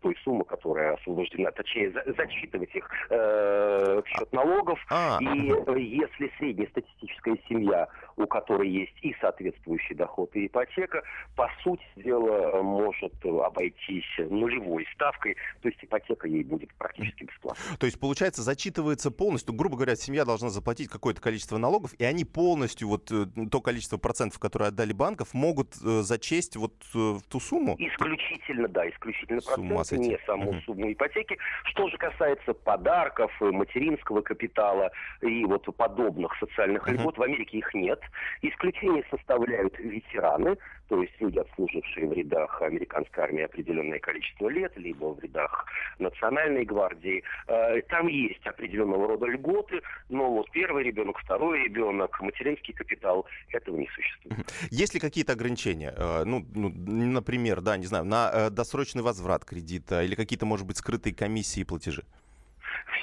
той 0.00 0.16
суммы, 0.24 0.44
которая 0.44 0.94
освобождена, 0.94 1.50
точнее, 1.52 1.90
за, 1.92 2.02
зачитывать 2.16 2.74
их 2.74 2.88
э, 3.10 4.02
в 4.04 4.08
счет 4.08 4.32
налогов. 4.32 4.78
А. 4.90 5.18
И 5.20 5.50
э, 5.50 5.78
если 5.78 6.30
среднестатистическая 6.38 7.36
семья, 7.48 7.88
у 8.16 8.26
которой 8.26 8.68
есть 8.68 8.94
и 9.02 9.14
соответствующий 9.20 9.94
доход, 9.94 10.34
и 10.34 10.46
ипотека, 10.46 11.02
по 11.34 11.50
сути 11.62 11.84
дела 11.96 12.62
может 12.62 13.14
обойтись 13.24 14.04
нулевой 14.18 14.86
ставкой, 14.94 15.36
то 15.62 15.68
есть 15.68 15.82
ипотека 15.82 16.26
ей 16.28 16.44
будет 16.44 16.72
практически 16.74 17.24
бесплатной. 17.24 17.76
То 17.78 17.86
есть, 17.86 18.00
получается, 18.00 18.42
зачитывается 18.42 19.10
полностью, 19.10 19.54
грубо 19.54 19.76
говоря, 19.76 19.96
семья 19.96 20.24
должна 20.24 20.48
заплатить 20.48 20.88
какое-то 20.88 21.20
количество 21.20 21.58
налогов, 21.58 21.94
и 21.98 22.04
они 22.04 22.24
полностью, 22.24 22.88
вот 22.88 23.10
э, 23.10 23.26
то 23.50 23.60
количество 23.60 23.98
процентов, 23.98 24.38
которые 24.38 24.68
отдали 24.68 24.92
банков, 24.92 25.34
могут 25.34 25.74
э, 25.76 26.02
зачесть 26.02 26.56
вот 26.56 26.74
в 26.92 27.20
ту 27.28 27.40
сумму? 27.40 27.76
Исключительно, 27.78 28.68
да, 28.68 28.88
исключительно 28.88 29.40
проценты, 29.74 30.08
не 30.08 30.18
саму 30.26 30.52
uh-huh. 30.52 30.64
сумму 30.64 30.92
ипотеки. 30.92 31.36
Что 31.64 31.88
же 31.88 31.96
касается 31.96 32.54
подарков, 32.54 33.32
материнского 33.40 34.22
капитала 34.22 34.90
и 35.20 35.44
вот 35.44 35.64
подобных 35.76 36.36
социальных 36.38 36.88
uh-huh. 36.88 36.94
льгот, 36.94 37.18
в 37.18 37.22
Америке 37.22 37.58
их 37.58 37.74
нет. 37.74 38.00
Исключение 38.42 39.04
составляют 39.10 39.78
ветераны, 39.78 40.56
то 40.88 41.02
есть 41.02 41.12
люди, 41.20 41.38
отслужившие 41.38 42.06
в 42.08 42.12
рядах 42.12 42.62
американской 42.62 43.24
армии 43.24 43.42
определенное 43.42 43.98
количество 43.98 44.48
лет, 44.48 44.72
либо 44.76 45.14
в 45.14 45.20
рядах 45.20 45.66
национальной 45.98 46.64
гвардии. 46.64 47.22
Э, 47.48 47.80
там 47.82 48.06
есть 48.06 48.46
определенного 48.46 49.08
рода 49.08 49.26
льготы, 49.26 49.82
но 50.08 50.30
вот 50.30 50.50
первый 50.50 50.84
ребенок, 50.84 51.18
второй 51.18 51.64
ребенок, 51.64 52.20
материнский 52.20 52.74
капитал, 52.74 53.26
этого 53.50 53.76
не 53.76 53.88
существует. 53.88 54.52
Есть 54.70 54.94
ли 54.94 55.00
какие-то 55.00 55.32
ограничения? 55.32 55.92
Э, 55.96 56.24
ну, 56.24 56.44
ну, 56.54 56.70
например, 56.76 57.60
да, 57.60 57.76
не 57.76 57.86
знаю, 57.86 58.04
на 58.04 58.30
э, 58.32 58.50
досрочный 58.50 59.02
возврат 59.02 59.44
кредита 59.44 60.02
или 60.02 60.14
какие-то, 60.14 60.46
может 60.46 60.66
быть, 60.66 60.76
скрытые 60.76 61.14
комиссии 61.14 61.60
и 61.60 61.64
платежи? 61.64 62.04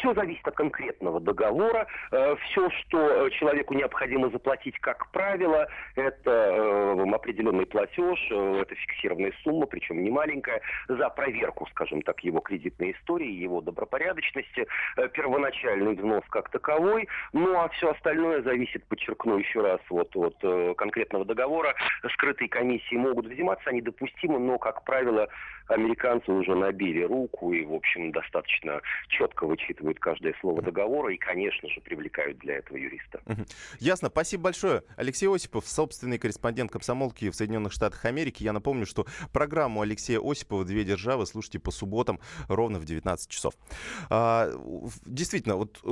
Все 0.03 0.13
зависит 0.15 0.45
от 0.45 0.55
конкретного 0.55 1.21
договора. 1.21 1.87
Все, 2.11 2.69
что 2.69 3.29
человеку 3.29 3.73
необходимо 3.73 4.29
заплатить, 4.31 4.77
как 4.79 5.09
правило, 5.11 5.69
это 5.95 6.91
определенный 7.13 7.65
платеж, 7.65 8.19
это 8.29 8.75
фиксированная 8.75 9.31
сумма, 9.43 9.65
причем 9.65 10.03
не 10.03 10.11
маленькая, 10.11 10.59
за 10.89 11.07
проверку, 11.09 11.67
скажем 11.67 12.01
так, 12.01 12.19
его 12.19 12.41
кредитной 12.41 12.91
истории, 12.91 13.31
его 13.31 13.61
добропорядочности, 13.61 14.67
первоначальный 15.13 15.95
взнос 15.95 16.23
как 16.29 16.49
таковой, 16.49 17.07
ну 17.31 17.57
а 17.57 17.69
все 17.69 17.91
остальное 17.91 18.41
зависит, 18.41 18.85
подчеркну 18.89 19.37
еще 19.37 19.61
раз, 19.61 19.79
вот 19.89 20.13
от 20.17 20.75
конкретного 20.75 21.23
договора. 21.23 21.75
Скрытые 22.11 22.49
комиссии 22.49 22.95
могут 22.95 23.27
взиматься, 23.27 23.69
они 23.69 23.81
допустимы, 23.81 24.37
но, 24.37 24.57
как 24.57 24.83
правило, 24.83 25.29
американцы 25.69 26.29
уже 26.29 26.55
набили 26.55 27.03
руку 27.03 27.53
и, 27.53 27.63
в 27.63 27.73
общем, 27.73 28.11
достаточно 28.11 28.81
четко 29.07 29.45
вычитывают 29.45 29.92
каждое 29.99 30.33
слово 30.41 30.61
договора 30.61 31.13
и, 31.13 31.17
конечно 31.17 31.69
же, 31.69 31.81
привлекают 31.81 32.37
для 32.39 32.57
этого 32.57 32.77
юриста. 32.77 33.21
Ясно. 33.79 34.09
Спасибо 34.09 34.43
большое. 34.43 34.83
Алексей 34.95 35.27
Осипов, 35.27 35.67
собственный 35.67 36.17
корреспондент 36.17 36.71
комсомолки 36.71 37.29
в 37.29 37.35
Соединенных 37.35 37.71
Штатах 37.71 38.05
Америки. 38.05 38.43
Я 38.43 38.53
напомню, 38.53 38.85
что 38.85 39.05
программу 39.31 39.81
Алексея 39.81 40.19
Осипова 40.19 40.65
«Две 40.65 40.83
державы» 40.83 41.25
слушайте 41.25 41.59
по 41.59 41.71
субботам 41.71 42.19
ровно 42.47 42.79
в 42.79 42.85
19 42.85 43.29
часов. 43.29 43.53
А, 44.09 44.51
действительно, 45.05 45.55
вот 45.55 45.79
э, 45.83 45.87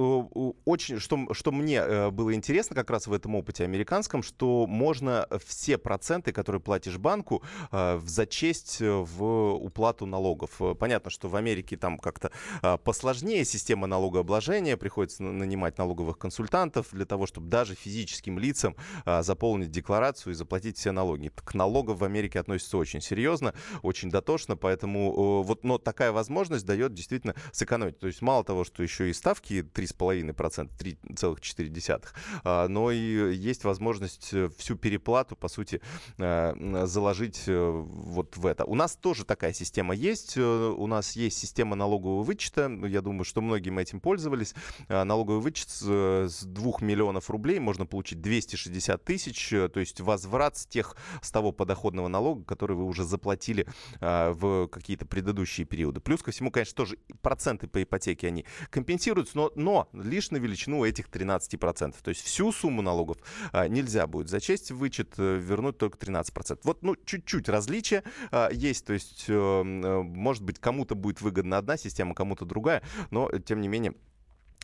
очень, 0.66 1.00
что, 1.00 1.34
что 1.34 1.52
мне 1.52 1.78
э, 1.78 2.10
было 2.12 2.34
интересно 2.34 2.76
как 2.76 2.90
раз 2.90 3.08
в 3.08 3.14
этом 3.14 3.36
опыте 3.36 3.64
американском, 3.64 4.24
что 4.24 4.68
можно 4.68 5.28
все 5.46 5.78
проценты, 5.78 6.32
которые 6.32 6.62
платишь 6.62 6.98
банку, 6.98 7.44
э, 7.72 8.00
зачесть 8.04 8.78
в 8.82 9.54
уплату 9.54 10.06
налогов. 10.06 10.62
Понятно, 10.80 11.10
что 11.10 11.28
в 11.28 11.36
Америке 11.36 11.78
там 11.78 11.98
как-то 11.98 12.32
посложнее 12.84 13.46
система 13.46 13.88
налогообложения, 13.92 14.78
приходится 14.78 15.24
нанимать 15.24 15.78
налоговых 15.78 16.18
консультантов 16.18 16.88
для 16.92 17.06
того, 17.06 17.28
чтобы 17.28 17.48
даже 17.48 17.76
физическим 17.76 18.40
лицам 18.40 18.76
а, 19.06 19.22
заполнить 19.22 19.72
декларацию 19.72 20.34
и 20.34 20.36
заплатить 20.36 20.78
все 20.78 20.92
налоги. 20.92 21.32
К 21.36 21.54
налогам 21.54 21.98
в 21.98 22.04
Америке 22.04 22.40
относятся 22.40 22.78
очень 22.78 23.02
серьезно, 23.02 23.54
очень 23.82 24.10
дотошно, 24.10 24.56
поэтому 24.58 25.44
вот, 25.44 25.64
но 25.64 25.78
такая 25.78 26.12
возможность 26.12 26.66
дает 26.66 26.94
действительно 26.94 27.36
сэкономить. 27.52 28.00
То 28.00 28.08
есть 28.08 28.22
мало 28.22 28.44
того, 28.44 28.64
что 28.64 28.82
еще 28.82 29.10
и 29.10 29.14
ставки 29.14 29.66
3,5%, 29.74 30.70
3,4%, 30.78 32.06
а, 32.44 32.68
но 32.68 32.92
и 32.92 33.36
есть 33.36 33.64
возможность 33.64 34.34
э, 34.34 34.50
всю 34.58 34.76
переплату, 34.76 35.36
по 35.36 35.48
сути, 35.48 35.82
заложить 36.18 37.44
э, 37.48 37.70
вот 37.72 38.38
в 38.38 38.46
это. 38.46 38.66
У 38.66 38.76
нас 38.76 38.96
тоже 38.96 39.26
такая 39.26 39.54
система 39.54 39.96
есть. 39.96 40.38
Э, 40.38 40.42
у 40.42 40.88
нас 40.88 41.16
есть 41.16 41.38
система 41.38 41.76
налогового 41.76 42.24
вычета. 42.24 42.72
Я 42.86 43.02
думаю, 43.02 43.24
что 43.24 43.42
этим 43.82 44.00
пользовались. 44.00 44.54
Э, 44.88 45.04
налоговый 45.04 45.42
вычет 45.42 45.70
с 45.70 46.44
2 46.44 46.74
миллионов 46.82 47.30
рублей 47.30 47.60
можно 47.60 47.86
получить 47.86 48.22
260 48.22 49.04
тысяч. 49.04 49.54
Э, 49.54 49.68
то 49.70 49.80
есть 49.80 50.00
возврат 50.00 50.58
с 50.58 50.66
тех, 50.66 50.96
с 51.22 51.32
того 51.32 51.52
подоходного 51.52 52.08
налога, 52.08 52.44
который 52.44 52.76
вы 52.76 52.86
уже 52.86 53.04
заплатили 53.04 53.68
в 54.00 54.68
какие-то 54.68 55.06
предыдущие 55.06 55.66
периоды. 55.66 56.00
Плюс 56.00 56.22
ко 56.22 56.32
всему, 56.32 56.52
конечно, 56.52 56.76
тоже 56.76 56.98
проценты 57.22 57.68
по 57.68 57.82
ипотеке 57.82 58.28
они 58.28 58.46
компенсируются, 58.70 59.38
но, 59.38 59.52
но 59.56 59.90
лишь 59.94 60.32
на 60.32 60.38
величину 60.38 60.86
этих 60.86 61.10
13%. 61.10 61.96
То 62.02 62.10
есть 62.10 62.22
всю 62.22 62.52
сумму 62.52 62.82
налогов 62.82 63.18
нельзя 63.54 64.08
будет 64.08 64.30
зачесть 64.30 64.72
в 64.72 64.78
вычет, 64.78 65.18
вернуть 65.18 65.78
только 65.78 65.98
13%. 65.98 66.60
Вот, 66.64 66.84
ну, 66.84 66.96
чуть-чуть 67.06 67.50
различия 67.50 68.04
есть, 68.52 68.86
то 68.86 68.94
есть 68.94 69.30
Э, 69.32 70.02
может 70.02 70.44
быть, 70.44 70.60
кому-то 70.60 70.96
будет 70.96 71.22
выгодна 71.22 71.58
одна 71.58 71.78
система, 71.78 72.14
кому-то 72.14 72.46
другая, 72.46 72.84
но, 73.10 73.30
тем 73.40 73.61
менее, 73.68 73.94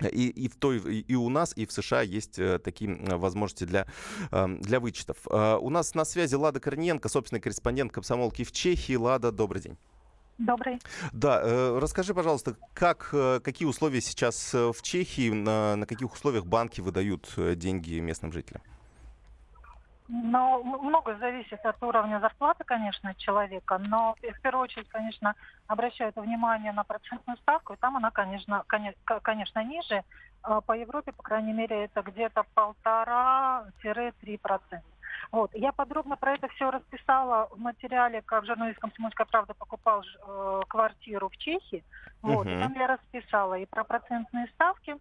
и, 0.02 0.30
и, 0.30 0.48
в 0.48 0.56
той, 0.56 0.78
и 0.80 1.16
у 1.16 1.30
нас, 1.30 1.54
и 1.56 1.66
в 1.66 1.72
США 1.72 2.02
есть 2.02 2.38
э, 2.38 2.60
такие 2.60 2.96
возможности 3.18 3.64
для, 3.64 3.88
э, 4.32 4.48
для 4.60 4.80
вычетов. 4.80 5.18
Э, 5.30 5.58
у 5.60 5.70
нас 5.70 5.96
на 5.96 6.06
связи 6.06 6.36
Лада 6.36 6.60
Корниенко, 6.60 7.10
собственный 7.10 7.42
корреспондент 7.42 7.92
комсомолки 7.92 8.44
в 8.44 8.52
Чехии. 8.52 8.96
Лада, 8.96 9.32
добрый 9.32 9.62
день. 9.62 9.78
Добрый. 10.38 10.80
Да, 11.14 11.42
э, 11.44 11.80
расскажи, 11.80 12.14
пожалуйста, 12.14 12.58
как, 12.76 13.10
какие 13.44 13.68
условия 13.68 14.02
сейчас 14.02 14.54
в 14.54 14.82
Чехии, 14.84 15.32
на, 15.32 15.76
на 15.76 15.88
каких 15.88 16.14
условиях 16.14 16.46
банки 16.46 16.80
выдают 16.80 17.34
деньги 17.56 18.00
местным 18.00 18.32
жителям? 18.32 18.62
Но 20.10 20.64
много 20.64 21.18
зависит 21.18 21.66
от 21.66 21.84
уровня 21.84 22.20
зарплаты, 22.20 22.64
конечно, 22.64 23.14
человека, 23.16 23.78
но 23.78 24.16
в 24.22 24.42
первую 24.42 24.64
очередь, 24.64 24.88
конечно, 24.88 25.36
обращают 25.68 26.16
внимание 26.16 26.72
на 26.72 26.84
процентную 26.86 27.38
ставку, 27.38 27.74
и 27.74 27.78
там 27.78 27.98
она, 27.98 28.12
конечно, 28.12 28.64
конечно, 28.66 29.64
ниже. 29.64 30.04
А 30.44 30.62
по 30.62 30.72
Европе, 30.72 31.12
по 31.12 31.24
крайней 31.24 31.52
мере, 31.52 31.86
это 31.86 32.02
где-то 32.02 32.44
полтора-три 32.54 34.38
процента. 34.38 34.88
Вот. 35.32 35.54
Я 35.54 35.72
подробно 35.72 36.16
про 36.16 36.36
это 36.36 36.48
все 36.50 36.72
расписала 36.72 37.50
в 37.52 37.60
материале, 37.60 38.22
как 38.22 38.46
журналист 38.46 38.80
«Комсомольская 38.80 39.26
правда» 39.26 39.54
покупал 39.54 40.04
э, 40.04 40.62
квартиру 40.70 41.30
в 41.30 41.38
Чехии. 41.38 41.84
Вот. 42.22 42.48
Uh-huh. 42.48 42.62
Там 42.62 42.74
я 42.74 42.88
расписала 42.88 43.56
и 43.56 43.66
про 43.66 43.84
процентные 43.84 44.48
ставки, 44.54 44.96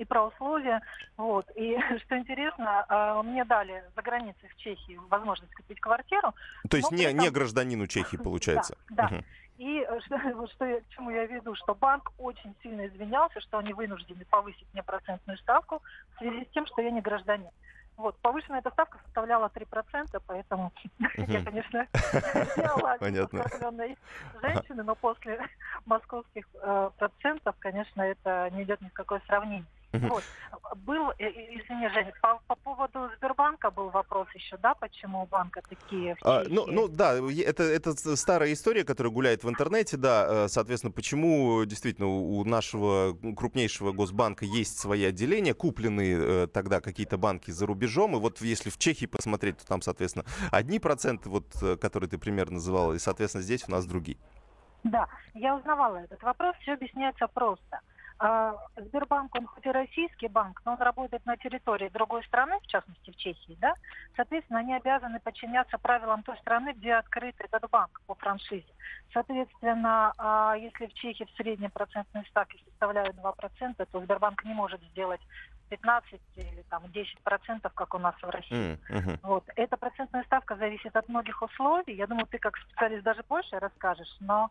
и 0.00 0.04
про 0.04 0.26
условия. 0.26 0.80
Вот. 1.16 1.46
И 1.54 1.78
что 2.04 2.18
интересно, 2.18 2.84
а, 2.88 3.22
мне 3.22 3.44
дали 3.44 3.84
за 3.94 4.02
границей 4.02 4.48
в 4.48 4.56
Чехии 4.56 4.98
возможность 5.08 5.54
купить 5.54 5.80
квартиру. 5.80 6.34
То 6.68 6.76
есть 6.76 6.90
не, 6.90 7.04
этом... 7.04 7.18
не 7.18 7.30
гражданину 7.30 7.86
Чехии, 7.86 8.16
получается? 8.22 8.76
Да, 8.88 9.08
да. 9.08 9.16
Угу. 9.16 9.24
И 9.58 9.86
что, 10.06 10.18
вот 10.34 10.50
что 10.52 10.64
я, 10.64 10.80
к 10.80 10.88
чему 10.88 11.10
я 11.10 11.26
веду, 11.26 11.54
что 11.54 11.74
банк 11.74 12.12
очень 12.18 12.54
сильно 12.62 12.86
извинялся, 12.86 13.40
что 13.40 13.58
они 13.58 13.74
вынуждены 13.74 14.24
повысить 14.24 14.66
мне 14.72 14.82
процентную 14.82 15.38
ставку 15.38 15.82
в 16.14 16.18
связи 16.18 16.44
с 16.44 16.48
тем, 16.52 16.66
что 16.66 16.80
я 16.80 16.90
не 16.90 17.02
гражданин. 17.02 17.50
Вот, 17.98 18.16
повышенная 18.22 18.60
эта 18.60 18.70
ставка 18.70 18.98
составляла 19.04 19.50
3%, 19.54 20.22
поэтому 20.26 20.72
я, 21.18 21.44
конечно, 21.44 21.86
сделала 22.56 22.92
оскорбленной 22.94 23.98
женщины, 24.40 24.82
но 24.82 24.94
после 24.94 25.38
московских 25.84 26.46
э, 26.54 26.90
процентов, 26.96 27.54
конечно, 27.58 28.00
это 28.00 28.48
не 28.52 28.62
идет 28.62 28.80
ни 28.80 28.88
в 28.88 28.94
какое 28.94 29.20
сравнение. 29.26 29.66
Вот. 29.92 30.22
Был, 30.86 31.10
э, 31.18 31.28
извини, 31.28 31.88
Женя, 31.88 32.12
по, 32.22 32.40
по 32.46 32.54
поводу 32.54 33.10
Сбербанка 33.16 33.72
был 33.72 33.90
вопрос 33.90 34.28
еще, 34.34 34.56
да, 34.58 34.74
почему 34.74 35.22
у 35.22 35.26
банка 35.26 35.62
такие 35.68 36.16
а, 36.22 36.44
ну, 36.48 36.66
ну 36.66 36.86
да, 36.86 37.14
это, 37.14 37.64
это 37.64 37.94
старая 38.16 38.52
история, 38.52 38.84
которая 38.84 39.12
гуляет 39.12 39.42
в 39.42 39.48
интернете, 39.48 39.96
да, 39.96 40.26
э, 40.28 40.48
соответственно, 40.48 40.92
почему 40.92 41.64
действительно 41.64 42.06
у 42.06 42.44
нашего 42.44 43.16
крупнейшего 43.36 43.90
госбанка 43.90 44.44
есть 44.44 44.78
свои 44.78 45.04
отделения, 45.04 45.54
купленные 45.54 46.44
э, 46.44 46.46
тогда 46.46 46.80
какие-то 46.80 47.18
банки 47.18 47.50
за 47.50 47.66
рубежом, 47.66 48.14
и 48.16 48.20
вот 48.20 48.40
если 48.40 48.70
в 48.70 48.78
Чехии 48.78 49.06
посмотреть, 49.06 49.58
то 49.58 49.66
там, 49.66 49.82
соответственно, 49.82 50.24
одни 50.52 50.78
проценты, 50.78 51.28
вот, 51.28 51.46
которые 51.80 52.08
ты 52.08 52.18
примерно 52.18 52.54
называла, 52.54 52.92
и, 52.92 52.98
соответственно, 53.00 53.42
здесь 53.42 53.64
у 53.66 53.72
нас 53.72 53.86
другие. 53.86 54.18
Да, 54.84 55.08
я 55.34 55.56
узнавала 55.56 55.96
этот 55.96 56.22
вопрос, 56.22 56.54
все 56.60 56.72
объясняется 56.72 57.26
просто. 57.26 57.80
А, 58.22 58.54
Сбербанк, 58.76 59.34
он 59.34 59.46
хоть 59.46 59.64
и 59.64 59.70
российский 59.70 60.28
банк, 60.28 60.60
но 60.66 60.72
он 60.72 60.78
работает 60.78 61.24
на 61.24 61.38
территории 61.38 61.88
другой 61.88 62.22
страны, 62.24 62.60
в 62.60 62.66
частности 62.66 63.10
в 63.10 63.16
Чехии, 63.16 63.56
да, 63.58 63.72
соответственно, 64.14 64.58
они 64.58 64.74
обязаны 64.74 65.20
подчиняться 65.20 65.78
правилам 65.78 66.22
той 66.22 66.36
страны, 66.36 66.74
где 66.74 66.92
открыт 66.96 67.34
этот 67.38 67.70
банк 67.70 68.02
по 68.06 68.14
франшизе. 68.14 68.66
Соответственно, 69.14 70.12
а, 70.18 70.54
если 70.54 70.88
в 70.88 70.92
Чехии 70.92 71.24
в 71.24 71.36
среднем 71.36 71.70
процентные 71.70 72.24
ставки 72.26 72.62
составляют 72.68 73.16
2%, 73.16 73.86
то 73.90 74.00
Сбербанк 74.00 74.44
не 74.44 74.52
может 74.52 74.82
сделать 74.82 75.22
15 75.70 76.20
или 76.36 76.62
там 76.68 76.82
10 76.92 77.20
процентов, 77.20 77.72
как 77.74 77.94
у 77.94 77.98
нас 77.98 78.14
в 78.20 78.28
России. 78.28 78.78
Mm-hmm. 78.90 79.18
Вот. 79.22 79.44
Эта 79.56 79.76
процентная 79.76 80.24
ставка 80.24 80.56
зависит 80.56 80.94
от 80.96 81.08
многих 81.08 81.40
условий. 81.40 81.94
Я 81.94 82.06
думаю, 82.06 82.26
ты 82.26 82.38
как 82.38 82.56
специалист 82.58 83.02
даже 83.04 83.22
больше 83.28 83.58
расскажешь, 83.58 84.16
но 84.20 84.50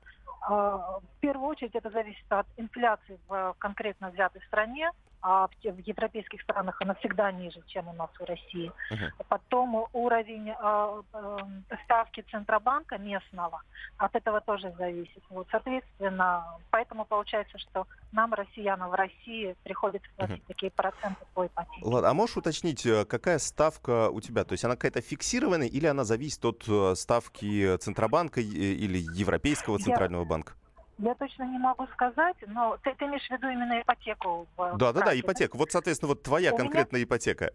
э, 0.50 0.52
в 0.52 1.20
первую 1.20 1.50
очередь 1.50 1.76
это 1.76 1.90
зависит 1.90 2.26
от 2.30 2.48
инфляции 2.58 3.20
в 3.28 3.56
конкретно 3.60 4.10
взятой 4.10 4.42
стране, 4.48 4.92
а 5.22 5.48
в, 5.48 5.52
в 5.64 5.80
европейских 5.80 6.42
странах 6.42 6.82
она 6.82 6.96
всегда 6.96 7.32
ниже, 7.32 7.62
чем 7.68 7.88
у 7.88 7.94
нас 7.94 8.10
в 8.20 8.24
России. 8.24 8.72
Uh-huh. 8.92 9.10
Потом 9.28 9.88
уровень 9.94 10.50
э, 10.50 11.02
э, 11.14 11.38
ставки 11.86 12.24
Центробанка 12.32 12.98
местного 12.98 13.62
от 13.98 14.16
этого 14.16 14.42
тоже 14.42 14.74
зависит. 14.78 15.24
Вот, 15.30 15.48
соответственно, 15.52 16.46
поэтому 16.70 17.06
получается, 17.06 17.58
что 17.58 17.88
нам, 18.12 18.34
россиянам 18.34 18.90
в 18.90 18.94
России, 18.94 19.56
приходится 19.64 20.10
платить 20.16 20.38
uh-huh. 20.38 20.48
такие 20.48 20.72
проценты 20.72 21.26
по 21.34 21.46
ипотеке. 21.46 21.82
Ладно, 21.84 22.10
а 22.10 22.14
можешь 22.14 22.38
уточнить, 22.38 22.86
э, 22.86 23.06
какая 23.06 23.40
ставка 23.40 24.10
у 24.10 24.22
тебя? 24.22 24.44
То 24.44 24.54
есть 24.54 24.64
она 24.64 24.76
какая-то 24.76 25.02
фиксированная 25.02 25.68
или 25.68 25.86
она 25.86 26.04
зависит 26.04 26.44
от 26.46 26.64
э, 26.68 26.96
ставки 26.96 27.78
Центробанка 27.78 28.42
или 28.42 28.98
Европейского 28.98 29.80
Центрального 29.80 30.24
Я... 30.24 30.30
банка? 30.30 30.54
Я 31.00 31.16
точно 31.16 31.44
не 31.44 31.58
могу 31.58 31.88
сказать, 31.88 32.36
но 32.48 32.78
ты, 32.84 32.94
ты 32.96 33.06
имеешь 33.06 33.26
в 33.26 33.32
виду 33.32 33.48
именно 33.48 33.82
ипотеку? 33.82 34.46
В 34.58 34.78
да, 34.78 34.92
да, 34.92 35.02
да, 35.02 35.18
ипотека. 35.18 35.56
Вот, 35.56 35.72
соответственно, 35.72 36.10
вот 36.10 36.24
твоя 36.24 36.54
У 36.54 36.58
конкретная 36.58 37.00
меня... 37.00 37.06
ипотека. 37.06 37.52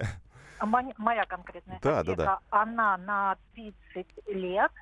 Моя 0.96 1.26
конкретная 1.26 1.78
да, 1.82 2.00
ипотека, 2.00 2.16
да, 2.16 2.24
да. 2.24 2.40
она 2.50 2.96
на 2.96 3.36
30 3.54 4.06
лет, 4.28 4.72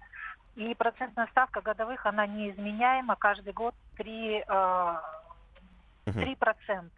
и 0.54 0.76
процентная 0.76 1.26
ставка 1.28 1.60
годовых, 1.60 2.06
она 2.06 2.24
неизменяема, 2.26 3.16
каждый 3.16 3.52
год 3.52 3.74
3, 3.96 4.44
3%. 4.46 6.90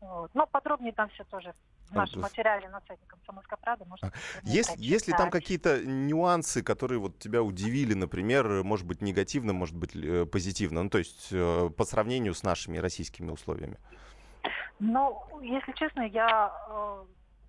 Вот. 0.00 0.30
Но 0.34 0.46
подробнее 0.46 0.92
там 0.92 1.10
все 1.10 1.24
тоже 1.24 1.52
в 1.92 1.96
нашем 1.96 2.22
материале 2.22 2.68
на 2.68 2.80
сайте 2.86 3.02
«Комсомольской 3.06 3.58
правды». 3.58 3.84
Можете 3.84 4.08
а, 4.08 4.12
есть, 4.42 4.74
есть 4.76 5.08
ли 5.08 5.14
там 5.14 5.30
какие-то 5.30 5.84
нюансы, 5.84 6.62
которые 6.62 6.98
вот 6.98 7.18
тебя 7.18 7.42
удивили, 7.42 7.94
например, 7.94 8.64
может 8.64 8.86
быть, 8.86 9.02
негативно, 9.02 9.52
может 9.52 9.76
быть, 9.76 9.94
э, 9.94 10.26
позитивно? 10.26 10.82
Ну, 10.82 10.90
то 10.90 10.98
есть 10.98 11.28
э, 11.32 11.70
по 11.76 11.84
сравнению 11.84 12.34
с 12.34 12.42
нашими 12.42 12.78
российскими 12.78 13.30
условиями? 13.30 13.78
Ну, 14.78 15.22
если 15.42 15.72
честно, 15.72 16.02
я 16.02 16.52
э, 16.68 17.04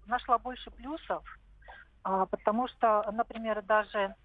нашла 0.07 0.37
больше 0.37 0.69
плюсов, 0.71 1.23
э, 2.05 2.25
потому 2.29 2.67
что, 2.67 3.09
например, 3.11 3.61
даже 3.63 4.15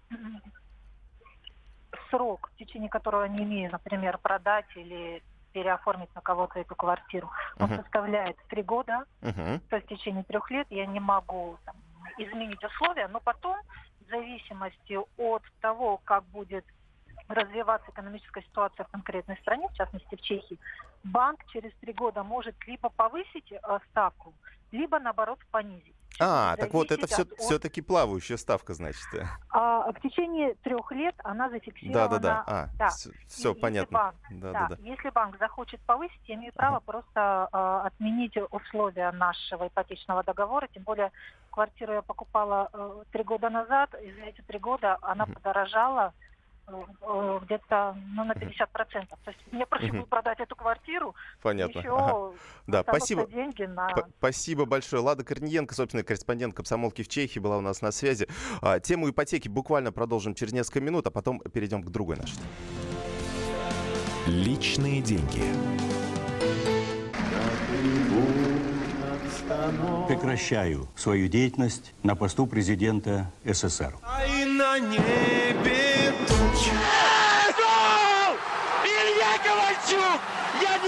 срок, 2.09 2.51
в 2.53 2.57
течение 2.57 2.89
которого 2.89 3.25
не 3.25 3.43
имею, 3.43 3.71
например, 3.71 4.17
продать 4.17 4.67
или 4.75 5.23
переоформить 5.59 6.13
на 6.15 6.21
кого-то 6.21 6.59
эту 6.59 6.73
квартиру, 6.73 7.29
он 7.59 7.69
uh-huh. 7.69 7.81
составляет 7.81 8.37
три 8.47 8.63
года. 8.63 9.03
Uh-huh. 9.21 9.59
То 9.69 9.75
есть 9.75 9.87
в 9.87 9.89
течение 9.89 10.23
трех 10.23 10.49
лет 10.51 10.67
я 10.69 10.85
не 10.85 11.01
могу 11.01 11.57
там, 11.65 11.75
изменить 12.17 12.63
условия, 12.63 13.09
но 13.09 13.19
потом, 13.19 13.57
в 14.05 14.09
зависимости 14.09 14.97
от 15.17 15.43
того, 15.59 15.99
как 16.05 16.23
будет 16.25 16.63
развиваться 17.27 17.91
экономическая 17.91 18.41
ситуация 18.41 18.85
в 18.85 18.91
конкретной 18.91 19.35
стране, 19.37 19.67
в 19.67 19.73
частности 19.73 20.15
в 20.15 20.21
Чехии, 20.21 20.57
банк 21.03 21.45
через 21.47 21.73
три 21.81 21.91
года 21.91 22.23
может 22.23 22.55
либо 22.65 22.89
повысить 22.89 23.51
э, 23.51 23.79
ставку, 23.89 24.33
либо 24.71 24.99
наоборот 24.99 25.39
понизить. 25.51 25.95
А, 26.21 26.57
так 26.57 26.73
вот, 26.73 26.91
это 26.91 27.07
все, 27.07 27.21
от... 27.21 27.31
все-таки 27.37 27.81
плавающая 27.81 28.35
ставка, 28.35 28.73
значит. 28.73 29.07
А, 29.51 29.89
в 29.91 30.01
течение 30.01 30.55
трех 30.55 30.91
лет 30.91 31.15
она 31.23 31.49
зафиксирована. 31.49 32.09
Да, 32.09 32.19
да, 32.19 32.19
да. 32.19 32.43
А, 32.45 32.67
да. 32.77 32.89
Все, 32.89 33.11
все 33.27 33.55
понятно. 33.55 33.97
Банк, 33.97 34.15
да, 34.31 34.51
да, 34.51 34.67
да. 34.69 34.75
Если 34.81 35.09
банк 35.11 35.37
захочет 35.39 35.79
повысить, 35.81 36.19
я 36.27 36.35
имею 36.35 36.51
право 36.53 36.77
ага. 36.77 36.85
просто 36.85 37.49
а, 37.51 37.85
отменить 37.85 38.35
условия 38.51 39.11
нашего 39.11 39.67
ипотечного 39.67 40.23
договора. 40.23 40.67
Тем 40.73 40.83
более 40.83 41.11
квартиру 41.51 41.93
я 41.93 42.01
покупала 42.01 42.69
а, 42.73 43.03
три 43.11 43.23
года 43.23 43.49
назад, 43.49 43.93
и 44.01 44.11
за 44.11 44.21
эти 44.23 44.41
три 44.41 44.59
года 44.59 44.97
она 45.01 45.25
подорожала 45.25 46.13
где-то 47.43 47.97
ну, 48.15 48.23
на 48.23 48.33
50%. 48.33 48.67
То 48.75 49.07
есть 49.27 49.39
мне 49.51 49.65
проще 49.65 49.91
будет 49.91 50.07
продать 50.07 50.39
эту 50.39 50.55
квартиру. 50.55 51.15
Понятно. 51.41 51.79
Еще 51.79 51.95
ага. 51.95 52.31
да, 52.67 52.83
спасибо. 52.83 53.27
деньги 53.27 53.63
на... 53.63 53.89
Спасибо 54.17 54.65
большое. 54.65 55.01
Лада 55.01 55.23
Корниенко, 55.23 55.73
собственно, 55.73 56.03
корреспондент 56.03 56.55
комсомолки 56.55 57.03
в 57.03 57.07
Чехии, 57.07 57.39
была 57.39 57.57
у 57.57 57.61
нас 57.61 57.81
на 57.81 57.91
связи. 57.91 58.27
А, 58.61 58.79
тему 58.79 59.09
ипотеки 59.09 59.47
буквально 59.47 59.91
продолжим 59.91 60.35
через 60.35 60.53
несколько 60.53 60.81
минут, 60.81 61.07
а 61.07 61.11
потом 61.11 61.39
перейдем 61.39 61.83
к 61.83 61.89
другой 61.89 62.17
нашей. 62.17 62.39
Личные 64.27 65.01
деньги. 65.01 65.43
Прекращаю 70.07 70.87
свою 70.95 71.27
деятельность 71.27 71.93
на 72.03 72.15
посту 72.15 72.47
президента 72.47 73.31
СССР. 73.45 73.95
Ай 74.03 74.45
на 74.45 74.79
небе 74.79 75.88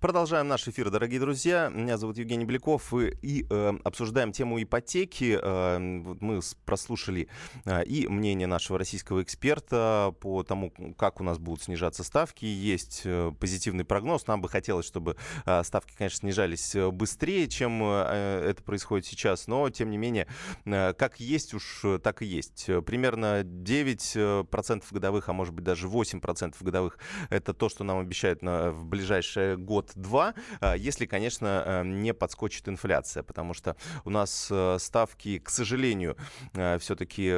Продолжаем 0.00 0.46
наш 0.46 0.68
эфир, 0.68 0.90
дорогие 0.90 1.18
друзья. 1.18 1.70
Меня 1.74 1.98
зовут 1.98 2.18
Евгений 2.18 2.44
Беляков 2.44 2.94
и, 2.94 3.16
и 3.20 3.46
э, 3.50 3.72
обсуждаем 3.82 4.30
тему 4.30 4.62
ипотеки. 4.62 5.36
Э, 5.42 5.78
мы 5.80 6.38
прослушали 6.64 7.26
э, 7.64 7.84
и 7.84 8.06
мнение 8.06 8.46
нашего 8.46 8.78
российского 8.78 9.24
эксперта 9.24 10.14
по 10.20 10.44
тому, 10.44 10.72
как 10.96 11.20
у 11.20 11.24
нас 11.24 11.38
будут 11.38 11.64
снижаться 11.64 12.04
ставки. 12.04 12.44
Есть 12.44 13.02
э, 13.06 13.32
позитивный 13.40 13.84
прогноз. 13.84 14.28
Нам 14.28 14.40
бы 14.40 14.48
хотелось, 14.48 14.86
чтобы 14.86 15.16
э, 15.44 15.64
ставки, 15.64 15.96
конечно, 15.98 16.18
снижались 16.18 16.76
э, 16.76 16.92
быстрее, 16.92 17.48
чем 17.48 17.82
э, 17.82 18.50
это 18.50 18.62
происходит 18.62 19.04
сейчас. 19.04 19.48
Но, 19.48 19.68
тем 19.68 19.90
не 19.90 19.96
менее, 19.96 20.28
э, 20.64 20.92
как 20.92 21.18
есть 21.18 21.54
уж, 21.54 21.84
так 22.04 22.22
и 22.22 22.26
есть. 22.26 22.66
Примерно 22.86 23.42
9% 23.42 24.84
годовых, 24.92 25.28
а 25.28 25.32
может 25.32 25.54
быть 25.54 25.64
даже 25.64 25.88
8% 25.88 26.54
годовых, 26.60 27.00
это 27.30 27.52
то, 27.52 27.68
что 27.68 27.82
нам 27.82 27.98
обещают 27.98 28.42
на, 28.42 28.70
в 28.70 28.84
ближайший 28.84 29.56
год 29.56 29.87
год-два, 29.94 30.34
а, 30.60 30.76
если, 30.76 31.06
конечно, 31.06 31.62
э, 31.64 31.84
не 31.84 32.14
подскочит 32.14 32.68
инфляция, 32.68 33.22
потому 33.22 33.54
что 33.54 33.76
у 34.04 34.10
нас 34.10 34.48
э, 34.50 34.76
ставки, 34.78 35.38
к 35.38 35.50
сожалению, 35.50 36.16
э, 36.54 36.78
все-таки 36.78 37.28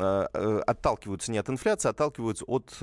отталкиваются 0.00 1.32
не 1.32 1.38
от 1.38 1.48
инфляции, 1.48 1.88
а 1.88 1.90
отталкиваются 1.90 2.44
от 2.46 2.76